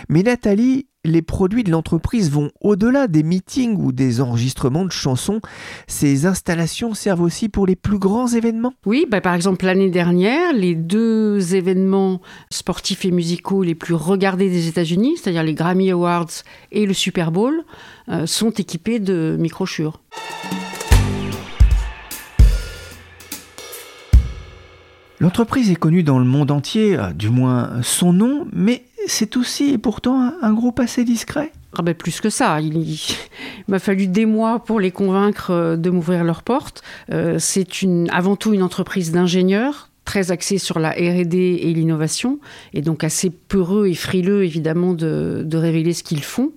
Mais 0.10 0.22
Nathalie, 0.22 0.86
les 1.06 1.22
produits 1.22 1.64
de 1.64 1.72
l'entreprise 1.72 2.32
vont 2.32 2.52
au-delà 2.62 3.08
des 3.08 3.24
meetings 3.24 3.76
ou 3.78 3.92
des 3.92 4.22
enregistrements 4.22 4.86
de 4.86 4.92
chansons. 4.92 5.42
Ces 5.88 6.26
installations 6.26 6.94
servent 6.94 7.22
aussi 7.22 7.50
pour 7.50 7.66
les 7.66 7.76
plus 7.76 8.00
grands 8.00 8.28
événements 8.28 8.74
Oui, 8.86 9.06
bah 9.10 9.20
par 9.20 9.34
exemple 9.34 9.66
l'année 9.66 9.90
dernière, 9.90 10.54
les 10.54 10.76
deux 10.76 11.56
événements 11.56 12.22
sportifs 12.50 13.04
et 13.06 13.12
musicaux 13.12 13.64
les 13.64 13.76
plus 13.76 13.96
regardés 13.96 14.50
des 14.50 14.68
États-Unis, 14.68 15.18
c'est-à-dire 15.18 15.44
les 15.44 15.54
Grammy 15.54 15.92
Awards 15.92 16.32
et 16.72 16.86
le 16.86 16.94
Super 16.94 17.32
Bowl, 17.32 17.64
euh, 18.10 18.26
sont 18.26 18.52
équipés 18.52 19.00
de 19.00 19.36
microchures. 19.40 20.00
L'entreprise 25.20 25.72
est 25.72 25.76
connue 25.76 26.04
dans 26.04 26.20
le 26.20 26.26
monde 26.26 26.52
entier, 26.52 26.98
euh, 26.98 27.14
du 27.14 27.30
moins 27.30 27.82
son 27.82 28.12
nom, 28.12 28.46
mais 28.52 28.84
c'est 29.08 29.38
aussi 29.38 29.72
et 29.72 29.78
pourtant 29.78 30.32
un, 30.42 30.54
groupe 30.54 30.80
assez 30.80 31.04
discret. 31.04 31.52
Ah 31.78 31.82
ben 31.82 31.94
plus 31.94 32.22
que 32.22 32.30
ça, 32.30 32.62
il, 32.62 33.00
m'a 33.68 33.80
fallu 33.80 34.08
des 34.08 34.26
mois 34.26 34.64
pour 34.64 34.80
les 34.80 34.92
convaincre 34.92 35.52
euh, 35.52 35.76
de 35.76 35.90
m'ouvrir 35.90 36.24
leurs 36.24 36.44
portes. 36.44 36.84
Euh, 37.12 37.38
c'est 37.40 37.68
avant 38.10 38.36
tout 38.36 38.54
une 38.54 38.64
entreprise 38.64 39.12
d'ingénieurs, 39.12 39.90
très 40.06 40.32
axée 40.32 40.58
sur 40.58 40.80
la 40.80 40.92
R&D 40.92 41.60
et 41.62 41.74
l'innovation, 41.74 42.40
et 42.74 42.82
donc 42.82 43.04
assez 43.04 43.30
peureux 43.30 43.88
et 43.88 43.94
frileux 43.94 44.44
évidemment 44.44 44.94
de 44.94 45.58
révéler 45.58 45.94
ce 45.94 46.04
qu'ils 46.04 46.24
font. 46.24 46.52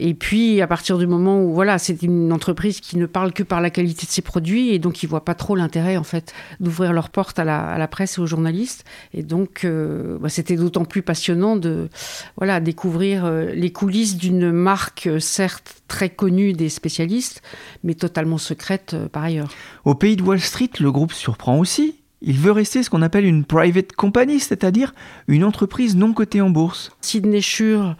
Et 0.00 0.14
puis, 0.14 0.60
à 0.60 0.66
partir 0.66 0.98
du 0.98 1.06
moment 1.06 1.42
où, 1.42 1.52
voilà, 1.52 1.78
c'est 1.78 2.02
une 2.02 2.32
entreprise 2.32 2.80
qui 2.80 2.96
ne 2.96 3.06
parle 3.06 3.32
que 3.32 3.42
par 3.42 3.60
la 3.60 3.70
qualité 3.70 4.06
de 4.06 4.10
ses 4.10 4.22
produits 4.22 4.70
et 4.70 4.78
donc 4.78 5.02
ils 5.02 5.06
ne 5.06 5.10
voient 5.10 5.24
pas 5.24 5.34
trop 5.34 5.56
l'intérêt, 5.56 5.96
en 5.96 6.04
fait, 6.04 6.32
d'ouvrir 6.60 6.92
leurs 6.92 7.10
portes 7.10 7.38
à 7.38 7.44
la, 7.44 7.88
presse 7.88 8.18
et 8.18 8.20
aux 8.20 8.26
journalistes. 8.26 8.84
Et 9.12 9.22
donc, 9.22 9.64
euh, 9.64 10.18
bah, 10.18 10.28
c'était 10.28 10.56
d'autant 10.56 10.84
plus 10.84 11.02
passionnant 11.02 11.56
de, 11.56 11.88
voilà, 12.36 12.60
découvrir 12.60 13.24
euh, 13.24 13.46
les 13.54 13.72
coulisses 13.72 14.16
d'une 14.16 14.50
marque, 14.50 15.06
euh, 15.06 15.20
certes 15.20 15.82
très 15.88 16.08
connue 16.08 16.54
des 16.54 16.68
spécialistes, 16.68 17.42
mais 17.82 17.94
totalement 17.94 18.38
secrète 18.38 18.96
par 19.12 19.22
ailleurs. 19.22 19.48
Au 19.84 19.94
pays 19.94 20.16
de 20.16 20.22
Wall 20.22 20.40
Street, 20.40 20.70
le 20.80 20.90
groupe 20.90 21.12
surprend 21.12 21.58
aussi. 21.58 21.96
Il 22.26 22.38
veut 22.38 22.52
rester 22.52 22.82
ce 22.82 22.88
qu'on 22.88 23.02
appelle 23.02 23.26
une 23.26 23.44
private 23.44 23.92
company, 23.92 24.40
c'est-à-dire 24.40 24.94
une 25.28 25.44
entreprise 25.44 25.94
non 25.94 26.14
cotée 26.14 26.40
en 26.40 26.48
bourse. 26.48 26.90
Sidney 27.02 27.42
Shure 27.42 27.96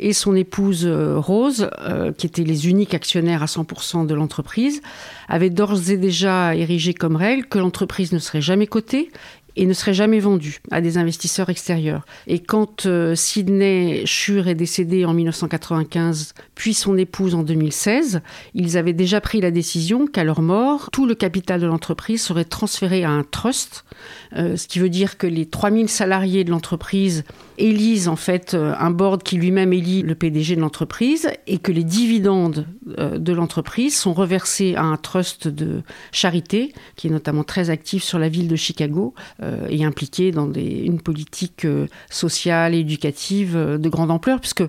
et 0.00 0.12
son 0.12 0.34
épouse 0.34 0.84
euh, 0.84 1.16
Rose, 1.18 1.70
euh, 1.80 2.12
qui 2.12 2.26
étaient 2.26 2.42
les 2.42 2.68
uniques 2.68 2.94
actionnaires 2.94 3.42
à 3.42 3.46
100% 3.46 4.04
de 4.06 4.14
l'entreprise, 4.14 4.82
avaient 5.28 5.50
d'ores 5.50 5.90
et 5.90 5.96
déjà 5.96 6.56
érigé 6.56 6.92
comme 6.92 7.14
règle 7.14 7.46
que 7.46 7.58
l'entreprise 7.58 8.12
ne 8.12 8.18
serait 8.18 8.40
jamais 8.40 8.66
cotée 8.66 9.10
et 9.58 9.66
ne 9.66 9.72
serait 9.72 9.92
jamais 9.92 10.20
vendue 10.20 10.60
à 10.70 10.80
des 10.80 10.98
investisseurs 10.98 11.50
extérieurs. 11.50 12.06
Et 12.28 12.38
quand 12.38 12.86
euh, 12.86 13.16
Sidney 13.16 14.06
Shure 14.06 14.46
est 14.46 14.54
décédé 14.54 15.04
en 15.04 15.12
1995, 15.12 16.32
puis 16.54 16.74
son 16.74 16.96
épouse 16.96 17.34
en 17.34 17.42
2016, 17.42 18.22
ils 18.54 18.78
avaient 18.78 18.92
déjà 18.92 19.20
pris 19.20 19.40
la 19.40 19.50
décision 19.50 20.06
qu'à 20.06 20.22
leur 20.22 20.42
mort, 20.42 20.90
tout 20.92 21.06
le 21.06 21.16
capital 21.16 21.60
de 21.60 21.66
l'entreprise 21.66 22.22
serait 22.22 22.44
transféré 22.44 23.02
à 23.02 23.10
un 23.10 23.24
trust, 23.24 23.84
ce 24.32 24.66
qui 24.66 24.78
veut 24.78 24.88
dire 24.88 25.18
que 25.18 25.26
les 25.26 25.46
3000 25.46 25.88
salariés 25.88 26.44
de 26.44 26.50
l'entreprise 26.50 27.24
élise 27.58 28.08
en 28.08 28.16
fait 28.16 28.54
euh, 28.54 28.74
un 28.78 28.90
board 28.90 29.22
qui 29.22 29.36
lui-même 29.36 29.72
élit 29.72 30.02
le 30.02 30.14
PDG 30.14 30.56
de 30.56 30.60
l'entreprise 30.60 31.28
et 31.46 31.58
que 31.58 31.72
les 31.72 31.84
dividendes 31.84 32.66
euh, 32.98 33.18
de 33.18 33.32
l'entreprise 33.32 33.96
sont 33.96 34.14
reversés 34.14 34.74
à 34.76 34.82
un 34.82 34.96
trust 34.96 35.48
de 35.48 35.82
charité 36.12 36.72
qui 36.96 37.08
est 37.08 37.10
notamment 37.10 37.44
très 37.44 37.70
actif 37.70 38.02
sur 38.02 38.18
la 38.18 38.28
ville 38.28 38.48
de 38.48 38.56
Chicago 38.56 39.14
euh, 39.42 39.66
et 39.68 39.84
impliqué 39.84 40.30
dans 40.30 40.52
une 40.52 41.00
politique 41.00 41.66
sociale 42.10 42.74
et 42.74 42.78
éducative 42.78 43.56
de 43.56 43.88
grande 43.88 44.10
ampleur 44.10 44.40
puisque 44.40 44.64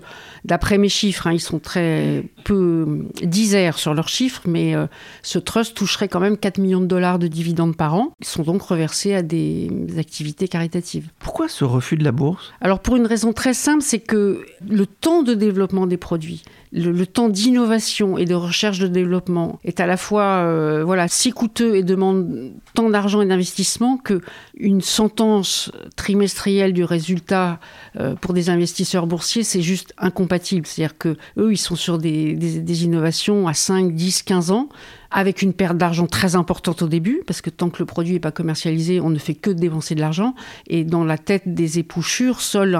d'après 0.45 0.77
mes 0.77 0.89
chiffres, 0.89 1.27
hein, 1.27 1.33
ils 1.33 1.39
sont 1.39 1.59
très 1.59 2.25
peu 2.43 3.07
disers 3.23 3.77
sur 3.77 3.93
leurs 3.93 4.09
chiffres, 4.09 4.41
mais 4.45 4.73
ce 5.21 5.39
trust 5.39 5.75
toucherait 5.75 6.07
quand 6.07 6.19
même 6.19 6.37
4 6.37 6.57
millions 6.57 6.81
de 6.81 6.85
dollars 6.85 7.19
de 7.19 7.27
dividendes 7.27 7.75
par 7.75 7.93
an. 7.93 8.13
Ils 8.19 8.27
sont 8.27 8.43
donc 8.43 8.61
reversés 8.61 9.13
à 9.13 9.21
des 9.21 9.69
activités 9.97 10.47
caritatives. 10.47 11.09
Pourquoi 11.19 11.47
ce 11.47 11.63
refus 11.63 11.97
de 11.97 12.03
la 12.03 12.11
bourse? 12.11 12.51
Alors 12.61 12.78
pour 12.83 12.95
une 12.95 13.05
raison 13.05 13.33
très 13.33 13.53
simple, 13.53 13.81
c'est 13.81 13.99
que 13.99 14.45
le 14.67 14.85
temps 14.85 15.23
de 15.23 15.33
développement 15.33 15.87
des 15.87 15.97
produits, 15.97 16.43
le, 16.71 17.05
temps 17.05 17.29
d'innovation 17.29 18.17
et 18.17 18.25
de 18.25 18.35
recherche 18.35 18.79
de 18.79 18.87
développement 18.87 19.59
est 19.63 19.79
à 19.79 19.87
la 19.87 19.97
fois 19.97 20.43
euh, 20.43 20.83
voilà 20.85 21.07
si 21.07 21.31
coûteux 21.31 21.75
et 21.75 21.83
demande 21.83 22.51
tant 22.75 22.89
d'argent 22.89 23.21
et 23.21 23.25
d'investissement 23.25 23.97
que 23.97 24.21
une 24.55 24.81
sentence 24.81 25.71
trimestrielle 25.95 26.73
du 26.73 26.83
résultat 26.83 27.59
euh, 27.99 28.13
pour 28.15 28.33
des 28.33 28.51
investisseurs 28.51 29.07
boursiers 29.07 29.43
c'est 29.43 29.61
juste 29.61 29.93
incompatible. 29.97 30.67
C'est-à-dire 30.67 30.97
que 30.97 31.17
eux 31.37 31.51
ils 31.51 31.57
sont 31.57 31.75
sur 31.75 31.97
des, 31.97 32.33
des 32.35 32.83
innovations 32.83 33.47
à 33.47 33.53
5, 33.53 33.93
10, 33.93 34.23
15 34.23 34.51
ans 34.51 34.69
avec 35.11 35.41
une 35.41 35.53
perte 35.53 35.77
d'argent 35.77 36.07
très 36.07 36.35
importante 36.35 36.81
au 36.81 36.87
début, 36.87 37.21
parce 37.25 37.41
que 37.41 37.49
tant 37.49 37.69
que 37.69 37.79
le 37.79 37.85
produit 37.85 38.13
n'est 38.13 38.19
pas 38.19 38.31
commercialisé, 38.31 39.01
on 39.01 39.09
ne 39.09 39.17
fait 39.17 39.33
que 39.33 39.49
dépenser 39.49 39.95
de 39.95 40.01
l'argent. 40.01 40.35
Et 40.67 40.83
dans 40.83 41.03
la 41.03 41.17
tête 41.17 41.53
des 41.53 41.79
épouchures, 41.79 42.41
seule 42.41 42.79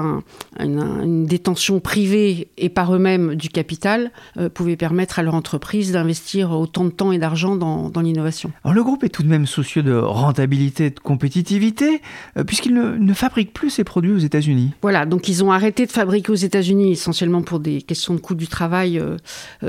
une 0.58 1.26
détention 1.26 1.80
privée 1.80 2.48
et 2.56 2.68
par 2.68 2.94
eux-mêmes 2.94 3.34
du 3.34 3.48
capital 3.48 4.12
euh, 4.38 4.48
pouvait 4.48 4.76
permettre 4.76 5.18
à 5.18 5.22
leur 5.22 5.34
entreprise 5.34 5.92
d'investir 5.92 6.52
autant 6.52 6.84
de 6.84 6.90
temps 6.90 7.12
et 7.12 7.18
d'argent 7.18 7.56
dans, 7.56 7.90
l'innovation. 8.00 8.50
Alors 8.64 8.74
le 8.74 8.82
groupe 8.82 9.04
est 9.04 9.08
tout 9.08 9.22
de 9.22 9.28
même 9.28 9.46
soucieux 9.46 9.82
de 9.82 9.92
rentabilité 9.92 10.86
et 10.86 10.90
de 10.90 11.00
compétitivité, 11.00 12.00
euh, 12.38 12.44
puisqu'il 12.44 12.74
ne, 12.74 13.12
fabrique 13.12 13.52
plus 13.52 13.70
ses 13.70 13.84
produits 13.84 14.12
aux 14.12 14.18
États-Unis. 14.18 14.72
Voilà, 14.82 15.04
donc 15.04 15.28
ils 15.28 15.44
ont 15.44 15.52
arrêté 15.52 15.84
de 15.84 15.90
fabriquer 15.90 16.30
aux 16.32 16.36
États-Unis 16.36 16.92
essentiellement 16.92 17.42
pour 17.42 17.60
des 17.60 17.82
questions 17.82 18.14
de 18.14 18.20
coût 18.20 18.34
du 18.34 18.46
travail 18.46 18.98
euh, 18.98 19.16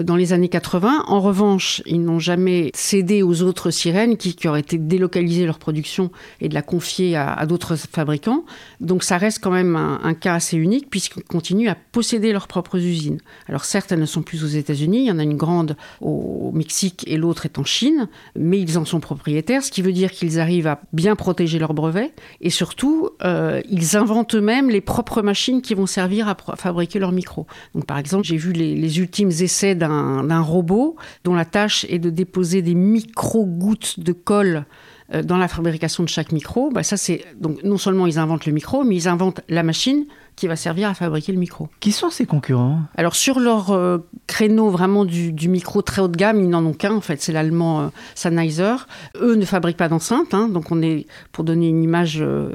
dans 0.03 0.15
les 0.15 0.31
années 0.31 0.47
80. 0.47 1.05
En 1.07 1.19
revanche, 1.19 1.81
ils 1.85 2.01
n'ont 2.01 2.19
jamais 2.19 2.50
jamais 2.51 2.71
cédé 2.73 3.23
aux 3.23 3.41
autres 3.41 3.71
sirènes 3.71 4.17
qui, 4.17 4.35
qui 4.35 4.47
auraient 4.47 4.59
été 4.59 4.77
délocalisées 4.77 5.45
leur 5.45 5.59
production 5.59 6.11
et 6.39 6.49
de 6.49 6.53
la 6.53 6.61
confier 6.61 7.15
à, 7.15 7.45
d'autres 7.45 7.75
fabricants. 7.75 8.43
Donc 8.79 9.03
ça 9.03 9.17
reste 9.17 9.39
quand 9.39 9.51
même 9.51 9.75
un, 9.75 10.13
cas 10.13 10.35
assez 10.35 10.57
unique 10.57 10.89
puisqu'ils 10.89 11.23
continuent 11.23 11.69
à 11.69 11.75
posséder 11.91 12.31
leurs 12.31 12.47
propres 12.47 12.77
usines. 12.77 13.19
Alors 13.47 13.65
certes, 13.65 13.91
elles 13.91 13.99
ne 13.99 14.05
sont 14.05 14.21
plus 14.21 14.43
aux 14.43 14.47
États-Unis, 14.47 14.99
il 14.99 15.05
y 15.05 15.11
en 15.11 15.19
a 15.19 15.23
une 15.23 15.37
grande 15.37 15.75
au 16.01 16.51
Mexique 16.53 17.03
et 17.07 17.17
l'autre 17.17 17.45
est 17.45 17.57
en 17.57 17.63
Chine, 17.63 18.07
mais 18.35 18.59
ils 18.59 18.77
en 18.77 18.85
sont 18.85 18.99
propriétaires, 18.99 19.63
ce 19.63 19.71
qui 19.71 19.81
veut 19.81 19.93
dire 19.93 20.11
qu'ils 20.11 20.39
arrivent 20.39 20.67
à 20.67 20.81
bien 20.93 21.15
protéger 21.15 21.59
leurs 21.59 21.73
brevets 21.73 22.13
et 22.41 22.49
surtout, 22.49 23.09
euh, 23.23 23.61
ils 23.69 23.95
inventent 23.95 24.35
eux-mêmes 24.35 24.69
les 24.69 24.81
propres 24.81 25.21
machines 25.21 25.61
qui 25.61 25.73
vont 25.73 25.85
servir 25.85 26.27
à 26.27 26.35
fabriquer 26.55 26.99
leurs 26.99 27.11
micros. 27.11 27.47
Donc 27.73 27.85
par 27.85 27.97
exemple, 27.97 28.25
j'ai 28.25 28.37
vu 28.37 28.51
les 28.51 28.99
ultimes 28.99 29.29
essais 29.29 29.75
d'un 29.75 30.41
robot 30.41 30.95
dont 31.23 31.33
la 31.33 31.45
tâche 31.45 31.85
est 31.89 31.99
de 31.99 32.09
déposer 32.09 32.40
des 32.43 32.75
micro-gouttes 32.75 33.99
de 33.99 34.11
colle 34.11 34.65
euh, 35.13 35.23
dans 35.23 35.37
la 35.37 35.47
fabrication 35.47 36.03
de 36.03 36.09
chaque 36.09 36.31
micro, 36.31 36.69
bah 36.69 36.83
ça 36.83 36.97
c'est 36.97 37.25
donc 37.39 37.63
non 37.63 37.77
seulement 37.77 38.07
ils 38.07 38.19
inventent 38.19 38.45
le 38.45 38.53
micro, 38.53 38.83
mais 38.83 38.95
ils 38.95 39.07
inventent 39.07 39.41
la 39.49 39.63
machine 39.63 40.05
qui 40.41 40.47
va 40.47 40.55
servir 40.55 40.89
à 40.89 40.95
fabriquer 40.95 41.31
le 41.33 41.37
micro. 41.37 41.69
Qui 41.81 41.91
sont 41.91 42.09
ces 42.09 42.25
concurrents? 42.25 42.79
Alors 42.97 43.15
sur 43.15 43.39
leur 43.39 43.69
euh, 43.69 43.99
créneau 44.25 44.71
vraiment 44.71 45.05
du, 45.05 45.47
micro 45.47 45.83
très 45.83 46.01
haut 46.01 46.07
de 46.07 46.17
gamme, 46.17 46.41
ils 46.41 46.49
n'en 46.49 46.65
ont 46.65 46.73
qu'un 46.73 46.95
en 46.95 47.01
fait, 47.01 47.21
c'est 47.21 47.31
l'allemand 47.31 47.81
euh, 47.81 47.87
Sennheiser. 48.15 48.73
Eux 49.21 49.35
ne 49.35 49.45
fabriquent 49.45 49.77
pas 49.77 49.87
d'enceinte, 49.87 50.33
hein, 50.33 50.49
donc 50.49 50.71
on 50.71 50.81
est 50.81 51.05
pour 51.31 51.43
donner 51.43 51.67
une 51.67 51.83
image 51.83 52.17
euh, 52.21 52.49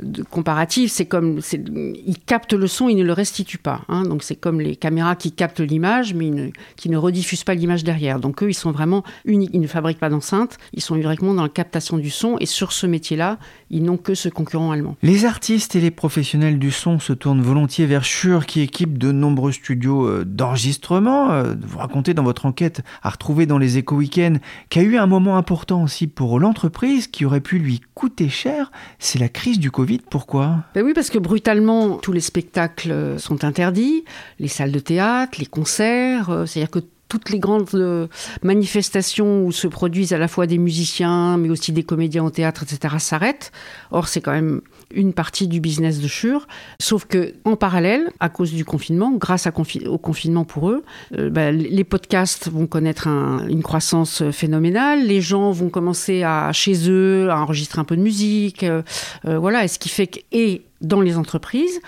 de 0.00 0.22
comparative, 0.22 0.90
c'est 0.90 1.06
comme 1.06 1.40
ils 1.52 2.18
captent 2.24 2.52
le 2.52 2.68
son, 2.68 2.88
ils 2.88 2.94
ne 2.94 3.02
le 3.02 3.12
restituent 3.12 3.58
pas. 3.58 3.80
Hein, 3.88 4.04
donc 4.04 4.22
c'est 4.22 4.36
comme 4.36 4.60
les 4.60 4.76
caméras 4.76 5.16
qui 5.16 5.32
captent 5.32 5.58
l'image, 5.58 6.14
mais 6.14 6.52
qui 6.76 6.88
ne 6.88 6.96
rediffusent 6.96 7.42
pas 7.42 7.54
l'image 7.54 7.82
derrière. 7.82 8.20
Donc 8.20 8.44
eux, 8.44 8.50
ils 8.50 8.54
sont 8.54 8.70
vraiment 8.70 9.02
uniques, 9.24 9.50
ils 9.52 9.60
ne 9.60 9.66
fabriquent 9.66 9.98
pas 9.98 10.08
d'enceinte, 10.08 10.56
ils 10.72 10.82
sont 10.82 10.94
uniquement 10.94 11.34
dans 11.34 11.42
la 11.42 11.48
captation 11.48 11.98
du 11.98 12.10
son 12.10 12.36
et 12.38 12.46
sur 12.46 12.70
ce 12.70 12.86
métier-là, 12.86 13.38
ils 13.70 13.82
n'ont 13.82 13.96
que 13.96 14.14
ce 14.14 14.28
concurrent 14.28 14.70
allemand. 14.70 14.96
Les 15.02 15.24
artistes 15.24 15.74
et 15.74 15.80
les 15.80 15.90
professionnels 15.90 16.60
du 16.60 16.70
son 16.70 17.00
se 17.00 17.12
tourne 17.24 17.40
volontiers 17.40 17.86
vers 17.86 18.04
Shure 18.04 18.44
qui 18.44 18.60
équipe 18.60 18.98
de 18.98 19.10
nombreux 19.10 19.50
studios 19.50 20.06
euh, 20.06 20.26
d'enregistrement. 20.26 21.30
Euh, 21.30 21.54
vous 21.58 21.78
racontez 21.78 22.12
dans 22.12 22.22
votre 22.22 22.44
enquête 22.44 22.82
à 23.02 23.08
retrouver 23.08 23.46
dans 23.46 23.56
les 23.56 23.78
éco 23.78 23.96
week-ends 23.96 24.36
a 24.76 24.80
eu 24.82 24.98
un 24.98 25.06
moment 25.06 25.38
important 25.38 25.82
aussi 25.82 26.06
pour 26.06 26.38
l'entreprise 26.38 27.06
qui 27.06 27.24
aurait 27.24 27.40
pu 27.40 27.58
lui 27.58 27.80
coûter 27.94 28.28
cher. 28.28 28.70
C'est 28.98 29.18
la 29.18 29.30
crise 29.30 29.58
du 29.58 29.70
Covid. 29.70 30.00
Pourquoi? 30.10 30.64
Ben 30.74 30.84
Oui, 30.84 30.92
parce 30.92 31.08
que 31.08 31.16
brutalement, 31.16 31.96
tous 31.96 32.12
les 32.12 32.20
spectacles 32.20 32.92
euh, 32.92 33.16
sont 33.16 33.42
interdits, 33.42 34.04
les 34.38 34.48
salles 34.48 34.72
de 34.72 34.78
théâtre, 34.78 35.38
les 35.38 35.46
concerts. 35.46 36.44
C'est-à-dire 36.46 36.70
que 36.70 36.80
toutes 37.08 37.30
les 37.30 37.38
grandes 37.38 38.08
manifestations 38.42 39.46
où 39.46 39.52
se 39.52 39.66
produisent 39.66 40.12
à 40.12 40.18
la 40.18 40.28
fois 40.28 40.46
des 40.46 40.58
musiciens, 40.58 41.38
mais 41.38 41.48
aussi 41.48 41.72
des 41.72 41.84
comédiens 41.84 42.24
au 42.24 42.30
théâtre, 42.30 42.64
etc., 42.64 42.96
s'arrêtent. 42.98 43.50
Or, 43.92 44.08
c'est 44.08 44.20
quand 44.20 44.32
même 44.32 44.60
une 44.94 45.12
partie 45.12 45.48
du 45.48 45.60
business 45.60 46.00
de 46.00 46.08
Shure. 46.08 46.46
Sauf 46.80 47.04
que 47.04 47.34
en 47.44 47.56
parallèle, 47.56 48.10
à 48.20 48.28
cause 48.28 48.52
du 48.52 48.64
confinement, 48.64 49.12
grâce 49.12 49.46
au 49.46 49.98
confinement 49.98 50.44
pour 50.44 50.70
eux, 50.70 50.84
euh, 51.18 51.30
bah, 51.30 51.50
les 51.50 51.84
podcasts 51.84 52.48
vont 52.50 52.66
connaître 52.66 53.06
une 53.06 53.62
croissance 53.62 54.22
phénoménale. 54.30 55.06
Les 55.06 55.20
gens 55.20 55.50
vont 55.50 55.68
commencer 55.68 56.22
à 56.22 56.52
chez 56.52 56.90
eux 56.90 57.30
à 57.30 57.40
enregistrer 57.40 57.80
un 57.80 57.84
peu 57.84 57.96
de 57.96 58.02
musique. 58.02 58.62
Euh, 58.62 58.82
euh, 59.26 59.38
voilà, 59.38 59.64
et 59.64 59.68
ce 59.68 59.78
qui 59.78 59.88
fait 59.88 60.06
que 60.06 60.20
et 60.32 60.62
dans 60.80 61.00
les 61.00 61.16
entreprises, 61.16 61.80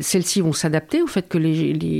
celles-ci 0.00 0.40
vont 0.40 0.54
s'adapter 0.54 1.02
au 1.02 1.06
fait 1.06 1.28
que 1.28 1.36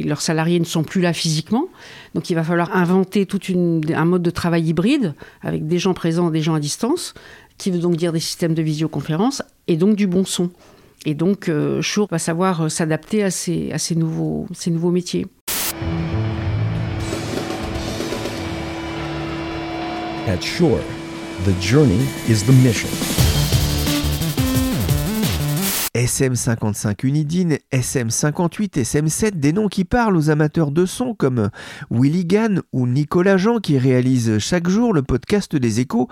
leurs 0.07 0.23
salariés 0.23 0.59
ne 0.59 0.65
sont 0.65 0.83
plus 0.83 1.03
là 1.03 1.13
physiquement. 1.13 1.67
Donc 2.15 2.31
il 2.31 2.35
va 2.35 2.43
falloir 2.43 2.75
inventer 2.75 3.27
tout 3.27 3.41
un 3.53 4.05
mode 4.07 4.23
de 4.23 4.31
travail 4.31 4.65
hybride 4.65 5.15
avec 5.43 5.67
des 5.67 5.79
gens 5.79 5.93
présents, 5.93 6.31
des 6.31 6.41
gens 6.41 6.55
à 6.55 6.61
distance 6.61 7.13
qui 7.59 7.71
veut 7.71 7.81
donc 7.81 7.97
dire 7.97 8.13
des 8.13 8.21
systèmes 8.21 8.55
de 8.55 8.63
visioconférence 8.63 9.43
et 9.69 9.77
donc 9.77 9.95
du 9.95 10.07
bon 10.07 10.25
son. 10.25 10.51
Et 11.07 11.15
donc, 11.15 11.49
euh, 11.49 11.81
Shure 11.81 12.09
va 12.11 12.19
savoir 12.19 12.63
euh, 12.63 12.69
s'adapter 12.69 13.23
à 13.23 13.31
ces, 13.31 13.71
nouveaux, 13.95 14.47
métiers. 14.91 15.27
At 20.27 20.41
the 21.47 21.63
journey 21.63 22.01
is 22.29 22.45
the 22.45 22.53
mission. 22.65 23.28
SM55 25.99 27.05
Unidine, 27.05 27.59
SM58, 27.73 28.83
SM7, 28.83 29.33
des 29.33 29.53
noms 29.53 29.67
qui 29.67 29.85
parlent 29.85 30.17
aux 30.17 30.31
amateurs 30.31 30.71
de 30.71 30.87
son 30.87 31.13
comme 31.13 31.51
Willy 31.91 32.25
Gann 32.25 32.63
ou 32.73 32.87
Nicolas 32.87 33.37
Jean 33.37 33.59
qui 33.59 33.79
réalisent 33.79 34.39
chaque 34.39 34.69
jour 34.69 34.93
le 34.93 35.03
podcast 35.03 35.57
des 35.57 35.81
échos. 35.81 36.09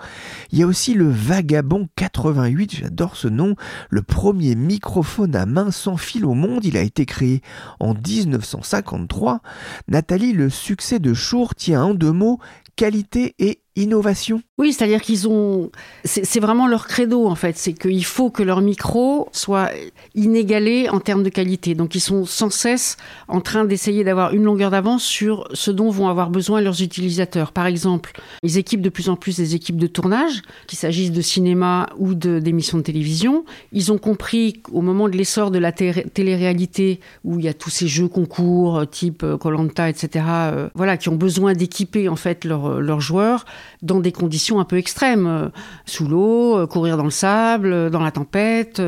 Il 0.51 0.59
y 0.59 0.63
a 0.63 0.67
aussi 0.67 0.93
le 0.93 1.07
Vagabond 1.09 1.87
88, 1.95 2.75
j'adore 2.75 3.15
ce 3.15 3.29
nom, 3.29 3.55
le 3.89 4.01
premier 4.01 4.55
microphone 4.55 5.37
à 5.37 5.45
main 5.45 5.71
sans 5.71 5.95
fil 5.95 6.25
au 6.25 6.33
monde, 6.33 6.65
il 6.65 6.75
a 6.75 6.81
été 6.81 7.05
créé 7.05 7.41
en 7.79 7.93
1953. 7.93 9.41
Nathalie, 9.87 10.33
le 10.33 10.49
succès 10.49 10.99
de 10.99 11.13
Chour 11.13 11.55
tient 11.55 11.83
en 11.85 11.93
deux 11.93 12.11
mots 12.11 12.39
qualité 12.77 13.35
et 13.39 13.59
innovation. 13.77 14.41
Oui, 14.57 14.73
c'est-à-dire 14.73 15.01
qu'ils 15.01 15.27
ont. 15.27 15.71
C'est 16.03 16.39
vraiment 16.39 16.67
leur 16.67 16.87
credo, 16.87 17.27
en 17.27 17.35
fait. 17.35 17.57
C'est 17.57 17.73
qu'il 17.73 18.03
faut 18.03 18.31
que 18.31 18.41
leur 18.41 18.61
micro 18.61 19.29
soit 19.31 19.69
inégalé 20.15 20.89
en 20.89 20.99
termes 20.99 21.23
de 21.23 21.29
qualité. 21.29 21.75
Donc, 21.75 21.93
ils 21.93 22.01
sont 22.01 22.25
sans 22.25 22.49
cesse 22.49 22.97
en 23.27 23.39
train 23.39 23.65
d'essayer 23.65 24.03
d'avoir 24.03 24.33
une 24.33 24.43
longueur 24.43 24.71
d'avance 24.71 25.03
sur 25.03 25.47
ce 25.53 25.69
dont 25.69 25.89
vont 25.91 26.07
avoir 26.07 26.31
besoin 26.31 26.59
leurs 26.59 26.81
utilisateurs. 26.81 27.51
Par 27.51 27.67
exemple, 27.67 28.19
ils 28.41 28.57
équipent 28.57 28.81
de 28.81 28.89
plus 28.89 29.09
en 29.09 29.15
plus 29.15 29.37
des 29.37 29.53
équipes 29.53 29.77
de 29.77 29.87
tournage, 29.87 30.41
qu'il 30.65 30.79
s'agisse 30.79 31.11
de 31.11 31.21
cinéma 31.21 31.87
ou 31.97 32.15
d'émissions 32.15 32.79
de, 32.79 32.83
télévision. 32.83 33.45
Ils 33.73 33.91
ont 33.91 33.99
compris 33.99 34.53
qu'au 34.53 34.81
moment 34.81 35.07
de 35.07 35.15
l'essor 35.15 35.51
de 35.51 35.59
la 35.59 35.71
télé-réalité, 35.71 36.99
où 37.23 37.37
il 37.37 37.45
y 37.45 37.47
a 37.47 37.53
tous 37.53 37.69
ces 37.69 37.87
jeux 37.87 38.07
concours, 38.07 38.89
type 38.89 39.23
euh, 39.23 39.37
Colanta, 39.37 39.89
etc., 39.89 40.25
euh, 40.27 40.69
voilà, 40.73 40.97
qui 40.97 41.09
ont 41.09 41.15
besoin 41.15 41.53
d'équiper, 41.53 42.09
en 42.09 42.15
fait, 42.15 42.45
leurs 42.67 43.01
joueurs 43.01 43.45
dans 43.81 43.99
des 43.99 44.11
conditions 44.11 44.59
un 44.59 44.65
peu 44.65 44.77
extrêmes, 44.77 45.27
euh, 45.27 45.49
sous 45.85 46.07
l'eau, 46.07 46.57
euh, 46.57 46.67
courir 46.67 46.97
dans 46.97 47.03
le 47.03 47.09
sable, 47.09 47.71
euh, 47.71 47.89
dans 47.89 48.01
la 48.01 48.11
tempête, 48.11 48.81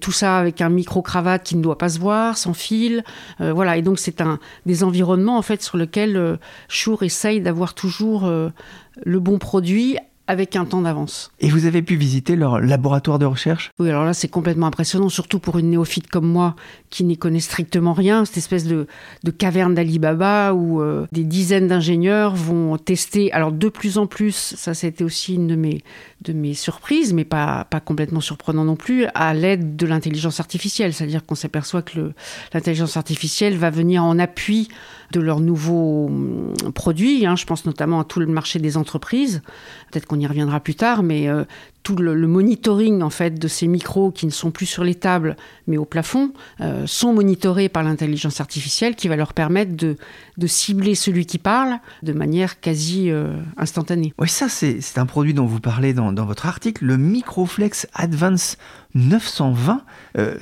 tout 0.00 0.12
ça 0.12 0.38
avec 0.38 0.60
un 0.60 0.68
micro-cravate 0.68 1.42
qui 1.42 1.56
ne 1.56 1.62
doit 1.62 1.78
pas 1.78 1.88
se 1.88 1.98
voir, 1.98 2.36
sans 2.36 2.54
fil. 2.54 3.04
voilà, 3.38 3.76
et 3.76 3.82
donc 3.82 3.98
c'est 3.98 4.20
un 4.20 4.38
des 4.66 4.84
environnements 4.84 5.36
en 5.36 5.42
fait 5.42 5.62
sur 5.62 5.76
lesquels 5.76 6.38
Shure 6.68 7.02
essaye 7.02 7.40
d'avoir 7.40 7.74
toujours 7.74 8.30
le 8.30 9.20
bon 9.20 9.38
produit 9.38 9.98
avec 10.26 10.56
un 10.56 10.64
temps 10.64 10.82
d'avance. 10.82 11.32
Et 11.40 11.48
vous 11.48 11.66
avez 11.66 11.82
pu 11.82 11.96
visiter 11.96 12.36
leur 12.36 12.60
laboratoire 12.60 13.18
de 13.18 13.26
recherche? 13.26 13.70
Oui, 13.78 13.88
alors 13.88 14.04
là, 14.04 14.14
c'est 14.14 14.28
complètement 14.28 14.66
impressionnant, 14.66 15.08
surtout 15.08 15.38
pour 15.38 15.58
une 15.58 15.70
néophyte 15.70 16.08
comme 16.08 16.26
moi 16.26 16.54
qui 16.90 17.04
n'y 17.04 17.18
connaît 17.18 17.40
strictement 17.40 17.92
rien. 17.92 18.24
Cette 18.24 18.38
espèce 18.38 18.64
de, 18.64 18.86
de 19.24 19.30
caverne 19.30 19.74
d'Alibaba 19.74 20.54
où 20.54 20.80
euh, 20.80 21.06
des 21.12 21.24
dizaines 21.24 21.68
d'ingénieurs 21.68 22.34
vont 22.34 22.78
tester. 22.78 23.32
Alors, 23.32 23.52
de 23.52 23.68
plus 23.68 23.98
en 23.98 24.06
plus, 24.06 24.54
ça, 24.56 24.74
c'était 24.74 25.04
aussi 25.04 25.34
une 25.34 25.48
de 25.48 25.56
mes, 25.56 25.82
de 26.20 26.32
mes 26.32 26.54
surprises, 26.54 27.12
mais 27.12 27.24
pas, 27.24 27.64
pas 27.64 27.80
complètement 27.80 28.20
surprenant 28.20 28.64
non 28.64 28.76
plus, 28.76 29.06
à 29.14 29.34
l'aide 29.34 29.76
de 29.76 29.86
l'intelligence 29.86 30.40
artificielle. 30.40 30.94
C'est-à-dire 30.94 31.26
qu'on 31.26 31.34
s'aperçoit 31.34 31.82
que 31.82 32.12
l'intelligence 32.54 32.96
artificielle 32.96 33.56
va 33.56 33.70
venir 33.70 34.04
en 34.04 34.18
appui 34.18 34.68
de 35.12 35.20
leurs 35.20 35.40
nouveaux 35.40 36.06
hum, 36.06 36.54
produits. 36.74 37.26
Hein. 37.26 37.36
Je 37.36 37.44
pense 37.44 37.64
notamment 37.64 38.00
à 38.00 38.04
tout 38.04 38.18
le 38.18 38.26
marché 38.26 38.58
des 38.58 38.76
entreprises. 38.76 39.42
Peut-être 39.90 40.06
qu'on 40.06 40.18
y 40.18 40.26
reviendra 40.26 40.58
plus 40.58 40.74
tard, 40.74 41.02
mais 41.02 41.28
euh, 41.28 41.44
tout 41.82 41.96
le, 41.96 42.14
monitoring 42.26 43.02
en 43.02 43.10
fait 43.10 43.38
de 43.38 43.48
ces 43.48 43.66
micros 43.66 44.10
qui 44.10 44.26
ne 44.26 44.30
sont 44.30 44.50
plus 44.50 44.66
sur 44.66 44.84
les 44.84 44.94
tables 44.94 45.36
mais 45.66 45.76
au 45.76 45.84
plafond 45.84 46.32
euh, 46.60 46.86
sont 46.86 47.12
monitorés 47.12 47.68
par 47.68 47.82
l'intelligence 47.82 48.40
artificielle 48.40 48.94
qui 48.94 49.08
va 49.08 49.16
leur 49.16 49.32
permettre 49.32 49.76
de, 49.76 49.96
de, 50.36 50.46
cibler 50.46 50.94
celui 50.94 51.26
qui 51.26 51.38
parle 51.38 51.78
de 52.02 52.12
manière 52.12 52.60
quasi 52.60 53.10
euh, 53.10 53.36
instantanée. 53.56 54.14
Oui, 54.18 54.28
ça 54.28 54.48
c'est 54.48 54.80
un 54.96 55.06
produit 55.06 55.34
dont 55.34 55.46
vous 55.46 55.60
parlez 55.60 55.92
dans, 55.94 56.12
dans, 56.12 56.26
votre 56.26 56.46
article, 56.46 56.84
le 56.84 56.96
Microflex 56.96 57.86
Advance 57.94 58.58
920. 58.94 59.82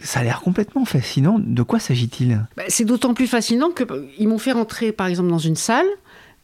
ça 0.03 0.21
a 0.21 0.25
l'air 0.25 0.41
complètement 0.41 0.85
fascinant. 0.85 1.39
De 1.39 1.63
quoi 1.63 1.79
s'agit-il? 1.79 2.45
Bah, 2.57 2.65
C'est 2.69 2.85
d'autant 2.85 3.15
plus 3.15 3.27
fascinant 3.27 3.71
qu'ils 3.71 4.29
m'ont 4.29 4.39
fait 4.39 4.53
rentrer 4.53 4.93
par 4.93 5.07
exemple 5.07 5.31
dans 5.31 5.39
une 5.39 5.57
salle 5.57 5.87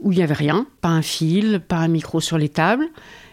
où 0.00 0.12
il 0.12 0.18
n'y 0.18 0.22
avait 0.22 0.34
rien, 0.34 0.66
pas 0.80 0.88
un 0.88 1.02
fil, 1.02 1.60
pas 1.66 1.76
un 1.76 1.88
micro 1.88 2.20
sur 2.20 2.38
les 2.38 2.48
tables. 2.48 2.86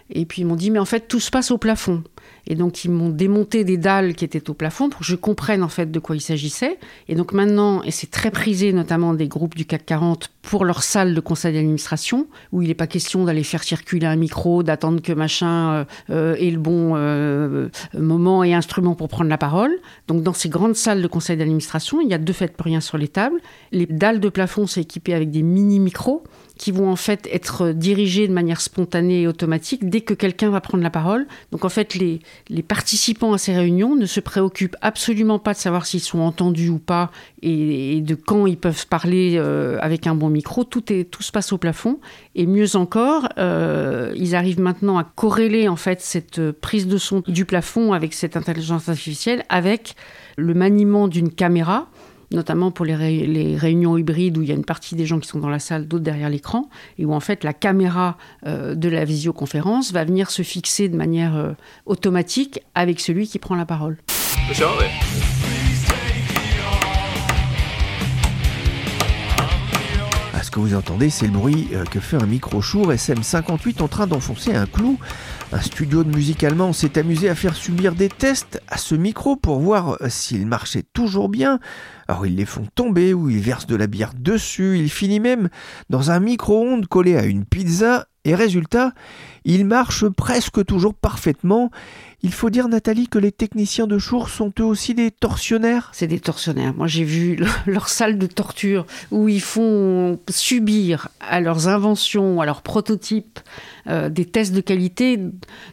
Et 0.10 0.26
puis 0.26 0.42
ils 0.42 0.46
m'ont 0.46 0.56
dit, 0.56 0.72
mais 0.72 0.80
en 0.80 0.86
fait, 0.86 1.08
tout 1.08 1.20
se 1.20 1.32
passe 1.32 1.52
au 1.52 1.58
plafond. 1.58 2.04
Et 2.46 2.56
donc 2.56 2.84
ils 2.84 2.92
m'ont 2.92 3.10
démonté 3.10 3.64
des 3.64 3.78
dalles 3.78 4.16
qui 4.16 4.26
étaient 4.26 4.50
au 4.50 4.54
plafond 4.54 4.90
pour 4.90 5.00
que 5.00 5.06
je 5.06 5.16
comprenne 5.16 5.64
en 5.64 5.70
fait 5.70 5.92
de 5.92 6.00
quoi 6.00 6.16
il 6.16 6.22
s'agissait. 6.22 6.78
Et 7.08 7.16
donc 7.16 7.32
maintenant, 7.32 7.84
et 7.84 7.92
c'est 7.92 8.12
très 8.12 8.32
prisé 8.32 8.74
notamment 8.74 9.14
des 9.14 9.28
groupes 9.28 9.56
du 9.56 9.66
CAC 9.66 9.86
40 9.86 10.30
pour 10.42 10.66
leur 10.66 10.84
salle 10.84 11.16
de 11.16 11.20
conseil 11.22 11.54
d'administration, 11.54 12.28
où 12.52 12.62
il 12.62 12.68
n'est 12.68 12.74
pas 12.74 12.88
question 12.88 13.24
d'aller 13.24 13.44
faire 13.44 13.64
circuler 13.64 14.08
un 14.08 14.18
micro, 14.18 14.62
d'attendre 14.62 15.02
que 15.02 15.14
machin 15.14 15.86
euh, 16.10 16.36
ait 16.36 16.52
le 16.52 16.60
bon 16.60 16.94
euh, 16.96 17.70
moment 17.98 18.44
et 18.44 18.54
instrument 18.54 18.94
pour 18.96 19.08
prendre 19.08 19.30
la 19.30 19.38
parole. 19.38 19.72
Donc 20.10 20.22
dans 20.22 20.34
ces 20.34 20.50
grandes 20.50 20.76
salles 20.76 21.02
de 21.02 21.08
conseil 21.08 21.38
d'administration, 21.38 22.02
il 22.02 22.10
y 22.10 22.14
a 22.14 22.18
deux 22.18 22.34
fêtes 22.34 22.58
pour 22.58 22.66
rien 22.66 22.82
sur 22.82 22.98
les 22.98 23.08
tables. 23.08 23.40
Les 23.72 23.86
dalles 23.86 24.20
de 24.20 24.30
plafond 24.30 24.68
sont 24.68 24.82
équipées 24.82 25.14
avec 25.14 25.32
des 25.32 25.44
mini-micros 25.44 26.24
qui 26.58 26.72
vont 26.72 26.92
en 26.92 26.96
fait 26.96 27.28
être 27.32 27.72
dirigés 27.72 28.28
de 28.28 28.34
manière 28.34 28.62
spontanée 28.62 29.22
et 29.22 29.28
automatique 29.28 29.90
dès 29.90 30.02
que 30.02 30.14
quelqu'un 30.14 30.50
va 30.50 30.62
prendre 30.62 30.84
la 30.84 30.90
parole. 30.90 31.28
Donc 31.52 31.66
en 31.66 31.70
fait, 31.70 31.96
les, 31.96 32.22
participants 32.68 33.34
à 33.34 33.38
ces 33.38 33.54
réunions 33.54 33.96
ne 33.96 34.06
se 34.06 34.20
préoccupent 34.20 34.76
absolument 34.82 35.40
pas 35.40 35.54
de 35.54 35.58
savoir 35.58 35.86
s'ils 35.86 36.00
sont 36.00 36.20
entendus 36.20 36.70
ou 36.70 36.80
pas 36.80 37.12
et, 37.42 38.02
de 38.02 38.16
quand 38.16 38.46
ils 38.46 38.58
peuvent 38.58 38.88
parler 38.88 39.36
euh, 39.38 39.78
avec 39.82 40.08
un 40.08 40.16
bon 40.16 40.30
micro. 40.30 40.64
Tout, 40.64 40.82
tout 40.82 41.24
se 41.24 41.32
passe 41.32 41.52
au 41.52 41.58
plafond. 41.58 42.00
Et 42.36 42.46
mieux 42.46 42.76
encore, 42.76 43.30
euh, 43.38 44.14
ils 44.16 44.36
arrivent 44.36 44.62
maintenant 44.62 44.98
à 44.98 45.04
corréler 45.04 45.68
en 45.68 45.76
fait 45.76 46.02
cette 46.02 46.52
prise 46.52 46.88
de 46.88 46.98
son 46.98 47.24
du 47.28 47.46
plafond 47.46 47.94
avec 47.94 48.14
cette 48.14 48.38
intelligence 48.38 48.90
artificielle 48.90 49.44
avec 49.50 49.96
le 50.38 50.54
maniement 50.54 51.08
d'une 51.08 51.32
caméra 51.32 51.90
notamment 52.34 52.72
pour 52.72 52.86
les, 52.86 52.96
réunions 53.56 53.98
hybrides 53.98 54.38
où 54.38 54.42
il 54.42 54.50
y 54.50 54.52
a 54.52 54.56
une 54.56 54.66
partie 54.66 54.96
des 54.96 55.06
gens 55.06 55.20
qui 55.20 55.28
sont 55.28 55.40
dans 55.40 55.50
la 55.50 55.60
salle, 55.60 55.88
d'autres 55.88 56.04
derrière 56.04 56.30
l'écran, 56.30 56.70
et 56.98 57.06
où 57.06 57.14
en 57.14 57.20
fait 57.20 57.44
la 57.44 57.54
caméra 57.54 58.18
euh, 58.46 58.76
de 58.76 58.90
la 58.90 59.06
visioconférence 59.06 59.94
va 59.94 60.04
venir 60.04 60.32
se 60.32 60.42
fixer 60.42 60.90
de 60.90 60.98
manière 60.98 61.36
euh, 61.36 61.54
automatique 61.86 62.60
avec 62.76 63.00
celui 63.00 63.28
qui 63.28 63.40
prend 63.40 63.56
la 63.56 63.66
parole. 63.66 63.98
Ah, 70.34 70.44
ce 70.44 70.52
que 70.52 70.60
vous 70.60 70.76
entendez, 70.76 71.10
c'est 71.10 71.28
le 71.28 71.32
bruit 71.32 71.70
euh, 71.74 71.86
que 71.86 72.00
fait 72.00 72.18
un 72.18 72.26
micro 72.26 72.62
Shure 72.62 72.92
SM58 72.92 73.82
en 73.82 73.88
train 73.88 74.08
d'enfoncer 74.08 74.54
un 74.54 74.66
clou. 74.66 74.98
Un 75.54 75.62
studio 75.62 76.04
de 76.04 76.10
musique 76.10 76.44
allemand 76.44 76.74
s'est 76.74 76.98
amusé 76.98 77.30
à 77.30 77.36
faire 77.36 77.56
subir 77.56 77.94
des 77.94 78.10
tests 78.10 78.60
à 78.70 78.78
ce 78.78 78.96
micro 78.96 79.36
pour 79.36 79.60
voir 79.60 80.00
s'il 80.10 80.48
marchait 80.48 80.82
toujours 80.94 81.30
bien. 81.30 81.60
Alors 82.08 82.26
ils 82.26 82.36
les 82.36 82.46
font 82.46 82.66
tomber 82.74 83.14
ou 83.14 83.30
ils 83.30 83.40
versent 83.40 83.68
de 83.68 83.76
la 83.76 83.86
bière 83.86 84.14
dessus, 84.18 84.80
il 84.80 84.90
finit 84.90 85.20
même 85.20 85.50
dans 85.92 86.10
un 86.10 86.20
micro-ondes 86.20 86.88
collé 86.88 87.16
à 87.18 87.26
une 87.26 87.46
pizza 87.46 88.08
et 88.26 88.36
résultat, 88.36 88.94
il 89.44 89.66
marche 89.66 90.08
presque 90.08 90.66
toujours 90.66 90.94
parfaitement. 90.94 91.72
Il 92.22 92.32
faut 92.32 92.50
dire, 92.50 92.70
Nathalie, 92.70 93.10
que 93.10 93.20
les 93.20 93.34
techniciens 93.34 93.86
de 93.86 93.98
Chour 93.98 94.30
sont 94.30 94.54
eux 94.60 94.64
aussi 94.64 94.94
des 94.94 95.12
tortionnaires? 95.12 95.90
C'est 95.94 96.08
des 96.08 96.22
tortionnaires. 96.22 96.74
Moi, 96.74 96.88
j'ai 96.88 97.04
vu 97.04 97.38
leur 97.66 97.90
salle 97.90 98.18
de 98.18 98.28
torture 98.28 98.86
où 99.12 99.28
ils 99.28 99.42
font 99.42 100.20
subir 100.30 101.10
à 101.20 101.42
leurs 101.42 101.68
inventions, 101.68 102.40
à 102.40 102.46
leurs 102.46 102.62
prototypes, 102.62 103.40
euh, 103.88 104.10
des 104.10 104.26
tests 104.26 104.54
de 104.54 104.62
qualité 104.62 105.20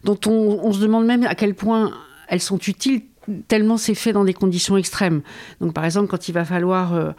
dont 0.03 0.19
on 0.27 0.73
se 0.73 0.81
demande 0.81 1.07
même 1.07 1.25
à 1.25 1.37
quel 1.37 1.55
point 1.55 1.93
elles 2.27 2.41
sont 2.41 2.59
utiles 2.59 3.03
tellement 3.49 3.77
c'est 3.77 3.95
fait 3.95 4.13
dans 4.13 4.25
des 4.25 4.35
conditions 4.35 4.77
extrêmes. 4.77 5.23
Donc 5.61 5.73
par 5.73 5.85
exemple, 5.85 6.09
quand 6.09 6.29
il 6.29 6.33
va 6.33 6.45
falloir 6.45 6.95
euh, 6.95 7.11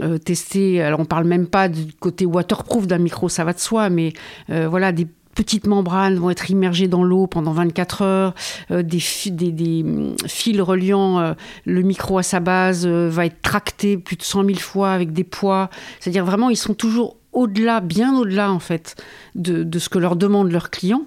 euh, 0.00 0.18
tester, 0.18 0.82
alors 0.82 1.00
on 1.00 1.04
parle 1.04 1.24
même 1.24 1.46
pas 1.46 1.68
du 1.68 1.92
côté 1.92 2.26
waterproof 2.26 2.86
d'un 2.86 2.98
micro, 2.98 3.28
ça 3.28 3.44
va 3.44 3.52
de 3.52 3.58
soi, 3.58 3.90
mais 3.90 4.12
euh, 4.50 4.68
voilà, 4.68 4.92
des 4.92 5.06
petites 5.34 5.68
membranes 5.68 6.16
vont 6.16 6.30
être 6.30 6.50
immergées 6.50 6.88
dans 6.88 7.04
l'eau 7.04 7.28
pendant 7.28 7.52
24 7.52 8.02
heures, 8.02 8.34
des, 8.70 8.98
mm, 8.98 10.16
fils 10.26 10.60
reliant 10.60 11.34
le 11.64 11.82
micro 11.82 12.18
à 12.18 12.24
sa 12.24 12.40
base 12.40 12.88
va 12.88 13.26
être 13.26 13.40
tracté 13.40 13.98
plus 13.98 14.16
de 14.16 14.24
100 14.24 14.44
000 14.46 14.58
fois 14.58 14.90
avec 14.90 15.12
des 15.12 15.22
poids. 15.22 15.70
C'est-à-dire 16.00 16.24
vraiment, 16.24 16.50
ils 16.50 16.56
sont 16.56 16.74
toujours 16.74 17.18
au-delà, 17.32 17.80
bien 17.80 18.16
au-delà 18.18 18.50
en 18.50 18.58
fait, 18.58 18.96
de, 19.36 19.62
de, 19.62 19.78
ce 19.78 19.88
que 19.88 19.98
leur 19.98 20.16
demandent 20.16 20.50
leurs 20.50 20.70
clients. 20.70 21.04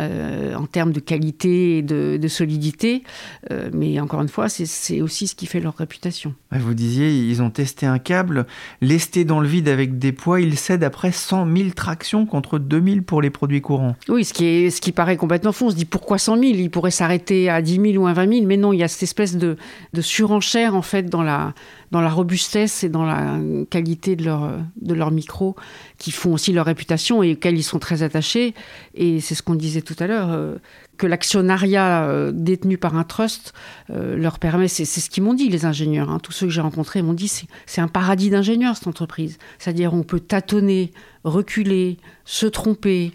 Euh, 0.00 0.54
en 0.54 0.66
termes 0.66 0.92
de 0.92 1.00
qualité 1.00 1.78
et 1.78 1.82
de, 1.82 2.28
solidité. 2.28 3.02
Euh, 3.50 3.68
mais 3.72 3.98
encore 3.98 4.22
une 4.22 4.28
fois, 4.28 4.48
c'est 4.48 5.00
aussi 5.00 5.26
ce 5.26 5.34
qui 5.34 5.46
fait 5.46 5.58
leur 5.58 5.74
réputation. 5.76 6.34
Vous 6.52 6.74
disiez, 6.74 7.10
ils 7.10 7.42
ont 7.42 7.50
testé 7.50 7.84
un 7.84 7.98
câble, 7.98 8.46
lesté 8.80 9.24
dans 9.24 9.40
le 9.40 9.48
vide 9.48 9.68
avec 9.68 9.98
des 9.98 10.12
poids, 10.12 10.40
il 10.40 10.56
cède 10.56 10.84
après 10.84 11.10
100 11.10 11.52
000 11.52 11.70
tractions 11.74 12.26
contre 12.26 12.60
2000 12.60 13.02
pour 13.02 13.22
les 13.22 13.30
produits 13.30 13.60
courants. 13.60 13.96
Oui, 14.08 14.24
ce 14.24 14.32
qui, 14.32 14.44
est, 14.44 14.70
ce 14.70 14.80
qui 14.80 14.92
paraît 14.92 15.16
complètement 15.16 15.50
faux. 15.50 15.66
On 15.66 15.70
se 15.70 15.76
dit 15.76 15.84
pourquoi 15.84 16.18
100 16.18 16.38
000 16.38 16.44
Il 16.54 16.70
pourrait 16.70 16.92
s'arrêter 16.92 17.50
à 17.50 17.60
10 17.60 17.92
000 17.92 18.04
ou 18.04 18.06
à 18.06 18.12
20 18.12 18.32
000, 18.32 18.46
mais 18.46 18.56
non, 18.56 18.72
il 18.72 18.78
y 18.78 18.84
a 18.84 18.88
cette 18.88 19.02
espèce 19.02 19.36
de, 19.36 19.56
de 19.94 20.00
surenchère 20.00 20.76
en 20.76 20.82
fait 20.82 21.04
dans 21.04 21.22
la, 21.22 21.54
dans 21.90 22.00
la 22.00 22.10
robustesse 22.10 22.84
et 22.84 22.88
dans 22.88 23.04
la 23.04 23.38
qualité 23.70 24.14
de 24.14 24.24
leur, 24.24 24.52
de 24.80 24.94
leur 24.94 25.10
micro, 25.10 25.56
qui 25.96 26.12
font 26.12 26.34
aussi 26.34 26.52
leur 26.52 26.66
réputation 26.66 27.22
et 27.22 27.32
auxquels 27.32 27.56
ils 27.56 27.64
sont 27.64 27.78
très 27.78 28.02
attachés. 28.02 28.54
Et 28.94 29.20
c'est 29.20 29.34
ce 29.34 29.42
qu'on 29.42 29.54
disait 29.54 29.82
tout 29.94 30.04
à 30.04 30.06
l'heure, 30.06 30.30
euh, 30.32 30.56
que 30.98 31.06
l'actionnariat 31.06 32.04
euh, 32.04 32.30
détenu 32.34 32.76
par 32.76 32.94
un 32.96 33.04
trust 33.04 33.54
euh, 33.90 34.16
leur 34.16 34.38
permet, 34.38 34.68
c'est 34.68 34.84
ce 34.84 35.08
qu'ils 35.08 35.22
m'ont 35.22 35.32
dit 35.32 35.48
les 35.48 35.64
ingénieurs, 35.64 36.10
hein. 36.10 36.18
tous 36.22 36.32
ceux 36.32 36.46
que 36.46 36.52
j'ai 36.52 36.60
rencontrés 36.60 37.00
m'ont 37.00 37.14
dit 37.14 37.32
c'est 37.64 37.80
un 37.80 37.88
paradis 37.88 38.28
d'ingénieurs 38.28 38.76
cette 38.76 38.86
entreprise. 38.86 39.38
C'est-à-dire 39.58 39.94
on 39.94 40.02
peut 40.02 40.20
tâtonner, 40.20 40.92
reculer, 41.24 41.96
se 42.24 42.46
tromper, 42.46 43.12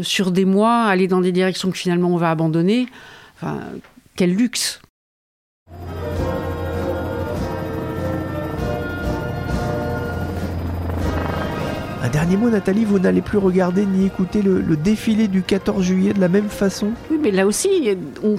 sur 0.00 0.30
des 0.30 0.46
mois, 0.46 0.84
aller 0.84 1.06
dans 1.06 1.20
des 1.20 1.32
directions 1.32 1.70
que 1.70 1.76
finalement 1.76 2.08
on 2.08 2.16
va 2.16 2.30
abandonner. 2.30 2.86
Quel 4.16 4.34
luxe 4.34 4.80
Un 12.02 12.08
dernier 12.08 12.38
mot, 12.38 12.48
Nathalie, 12.48 12.86
vous 12.86 12.98
n'allez 12.98 13.20
plus 13.20 13.36
regarder 13.36 13.84
ni 13.84 14.06
écouter 14.06 14.40
le, 14.40 14.62
défilé 14.76 15.28
du 15.28 15.42
14 15.42 15.84
juillet 15.84 16.14
de 16.14 16.20
la 16.20 16.28
même 16.28 16.48
façon? 16.48 16.92
Oui, 17.10 17.18
mais 17.22 17.30
là 17.30 17.46
aussi, 17.46 17.94
on, 18.22 18.36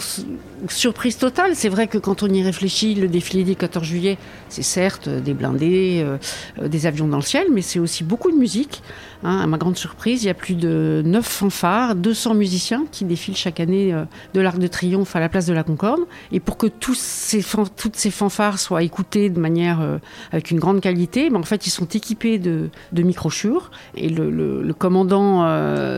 surprise 0.69 1.17
totale. 1.17 1.55
C'est 1.55 1.69
vrai 1.69 1.87
que 1.87 1.97
quand 1.97 2.23
on 2.23 2.27
y 2.27 2.43
réfléchit, 2.43 2.95
le 2.95 3.07
défilé 3.07 3.43
du 3.43 3.55
14 3.55 3.85
juillet, 3.85 4.17
c'est 4.49 4.63
certes 4.63 5.09
des 5.09 5.33
blindés, 5.33 6.03
euh, 6.03 6.67
des 6.67 6.85
avions 6.85 7.07
dans 7.07 7.17
le 7.17 7.23
ciel, 7.23 7.47
mais 7.51 7.61
c'est 7.61 7.79
aussi 7.79 8.03
beaucoup 8.03 8.31
de 8.31 8.37
musique. 8.37 8.81
Hein. 9.23 9.39
à 9.41 9.45
ma 9.45 9.59
grande 9.59 9.77
surprise, 9.77 10.23
il 10.23 10.27
y 10.27 10.29
a 10.29 10.33
plus 10.33 10.55
de 10.55 11.03
9 11.05 11.23
fanfares, 11.23 11.93
200 11.93 12.33
musiciens 12.33 12.85
qui 12.91 13.05
défilent 13.05 13.37
chaque 13.37 13.59
année 13.59 13.93
euh, 13.93 14.03
de 14.33 14.41
l'Arc 14.41 14.57
de 14.57 14.65
Triomphe 14.67 15.15
à 15.15 15.19
la 15.19 15.29
place 15.29 15.45
de 15.45 15.53
la 15.53 15.63
Concorde. 15.63 16.01
Et 16.31 16.39
pour 16.39 16.57
que 16.57 16.67
tous 16.67 16.97
ces 16.97 17.45
toutes 17.77 17.95
ces 17.95 18.11
fanfares 18.11 18.57
soient 18.57 18.83
écoutées 18.83 19.29
de 19.29 19.39
manière 19.39 19.81
euh, 19.81 19.97
avec 20.31 20.51
une 20.51 20.59
grande 20.59 20.81
qualité, 20.81 21.29
ben, 21.29 21.39
en 21.39 21.43
fait, 21.43 21.67
ils 21.67 21.71
sont 21.71 21.85
équipés 21.85 22.39
de, 22.39 22.69
de 22.91 23.03
microchures. 23.03 23.71
Et 23.95 24.09
le, 24.09 24.73
commandant 24.77 25.41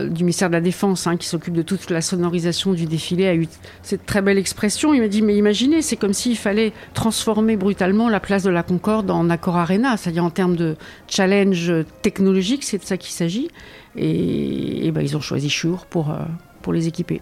du 0.08 0.24
ministère 0.24 0.48
de 0.48 0.54
la 0.54 0.60
Défense, 0.60 1.06
hein, 1.06 1.16
qui 1.16 1.26
s'occupe 1.26 1.54
de 1.54 1.62
toute 1.62 1.88
la 1.90 2.02
sonorisation 2.02 2.72
du 2.72 2.86
défilé, 2.86 3.26
a 3.26 3.34
eu 3.34 3.48
cette 3.82 4.04
très 4.04 4.20
belle 4.20 4.36
expérience 4.36 4.53
il 4.62 5.00
m'a 5.00 5.08
dit, 5.08 5.22
mais 5.22 5.36
imaginez, 5.36 5.82
c'est 5.82 5.96
comme 5.96 6.12
s'il 6.12 6.36
fallait 6.36 6.72
transformer 6.94 7.56
brutalement 7.56 8.08
la 8.08 8.20
place 8.20 8.42
de 8.42 8.50
la 8.50 8.62
Concorde 8.62 9.10
en 9.10 9.28
Accor 9.30 9.56
Arena, 9.56 9.96
c'est-à-dire 9.96 10.24
en 10.24 10.30
termes 10.30 10.56
de 10.56 10.76
challenge 11.08 11.72
technologique, 12.02 12.64
c'est 12.64 12.78
de 12.78 12.84
ça 12.84 12.96
qu'il 12.96 13.12
s'agit. 13.12 13.48
Et, 13.96 14.90
ben, 14.92 15.02
ils 15.02 15.16
ont 15.16 15.20
choisi 15.20 15.50
Shure 15.50 15.86
pour, 15.86 16.10
euh, 16.10 16.18
pour 16.62 16.72
les 16.72 16.88
équiper. 16.88 17.20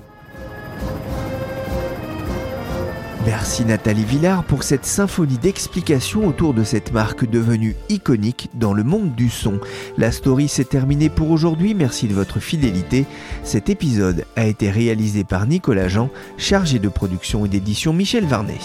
Merci 3.25 3.65
Nathalie 3.65 4.05
Villard 4.05 4.43
pour 4.43 4.65
cette 4.65 4.85
symphonie 4.85 5.39
d'explications 5.39 6.27
autour 6.27 6.55
de 6.55 6.65
cette 6.65 6.93
marque 6.93 7.25
devenue 7.25 7.77
iconique 7.89 8.51
dans 8.55 8.75
le 8.75 8.83
monde 8.83 9.15
du 9.15 9.31
son. 9.31 9.61
La 9.97 10.11
story 10.11 10.49
s'est 10.49 10.65
terminée 10.65 11.09
pour 11.09 11.31
aujourd'hui, 11.31 11.73
merci 11.73 12.09
de 12.09 12.15
votre 12.15 12.41
fidélité. 12.41 13.07
Cet 13.45 13.71
épisode 13.71 14.27
a 14.35 14.47
été 14.47 14.71
réalisé 14.71 15.23
par 15.23 15.47
Nicolas 15.47 15.87
Jean, 15.87 16.11
chargé 16.37 16.81
de 16.81 16.89
production 16.89 17.47
et 17.47 17.49
d'édition 17.49 17.93
Michel 17.93 18.25
Varnet. 18.25 18.59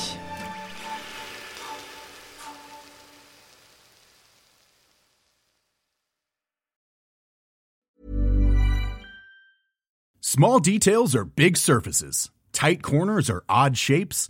Small 10.19 10.59
details 10.59 11.15
are 11.15 11.25
big 11.25 11.57
surfaces. 11.57 12.31
Tight 12.53 12.81
corners 12.81 13.29
are 13.29 13.43
odd 13.47 13.77
shapes. 13.77 14.29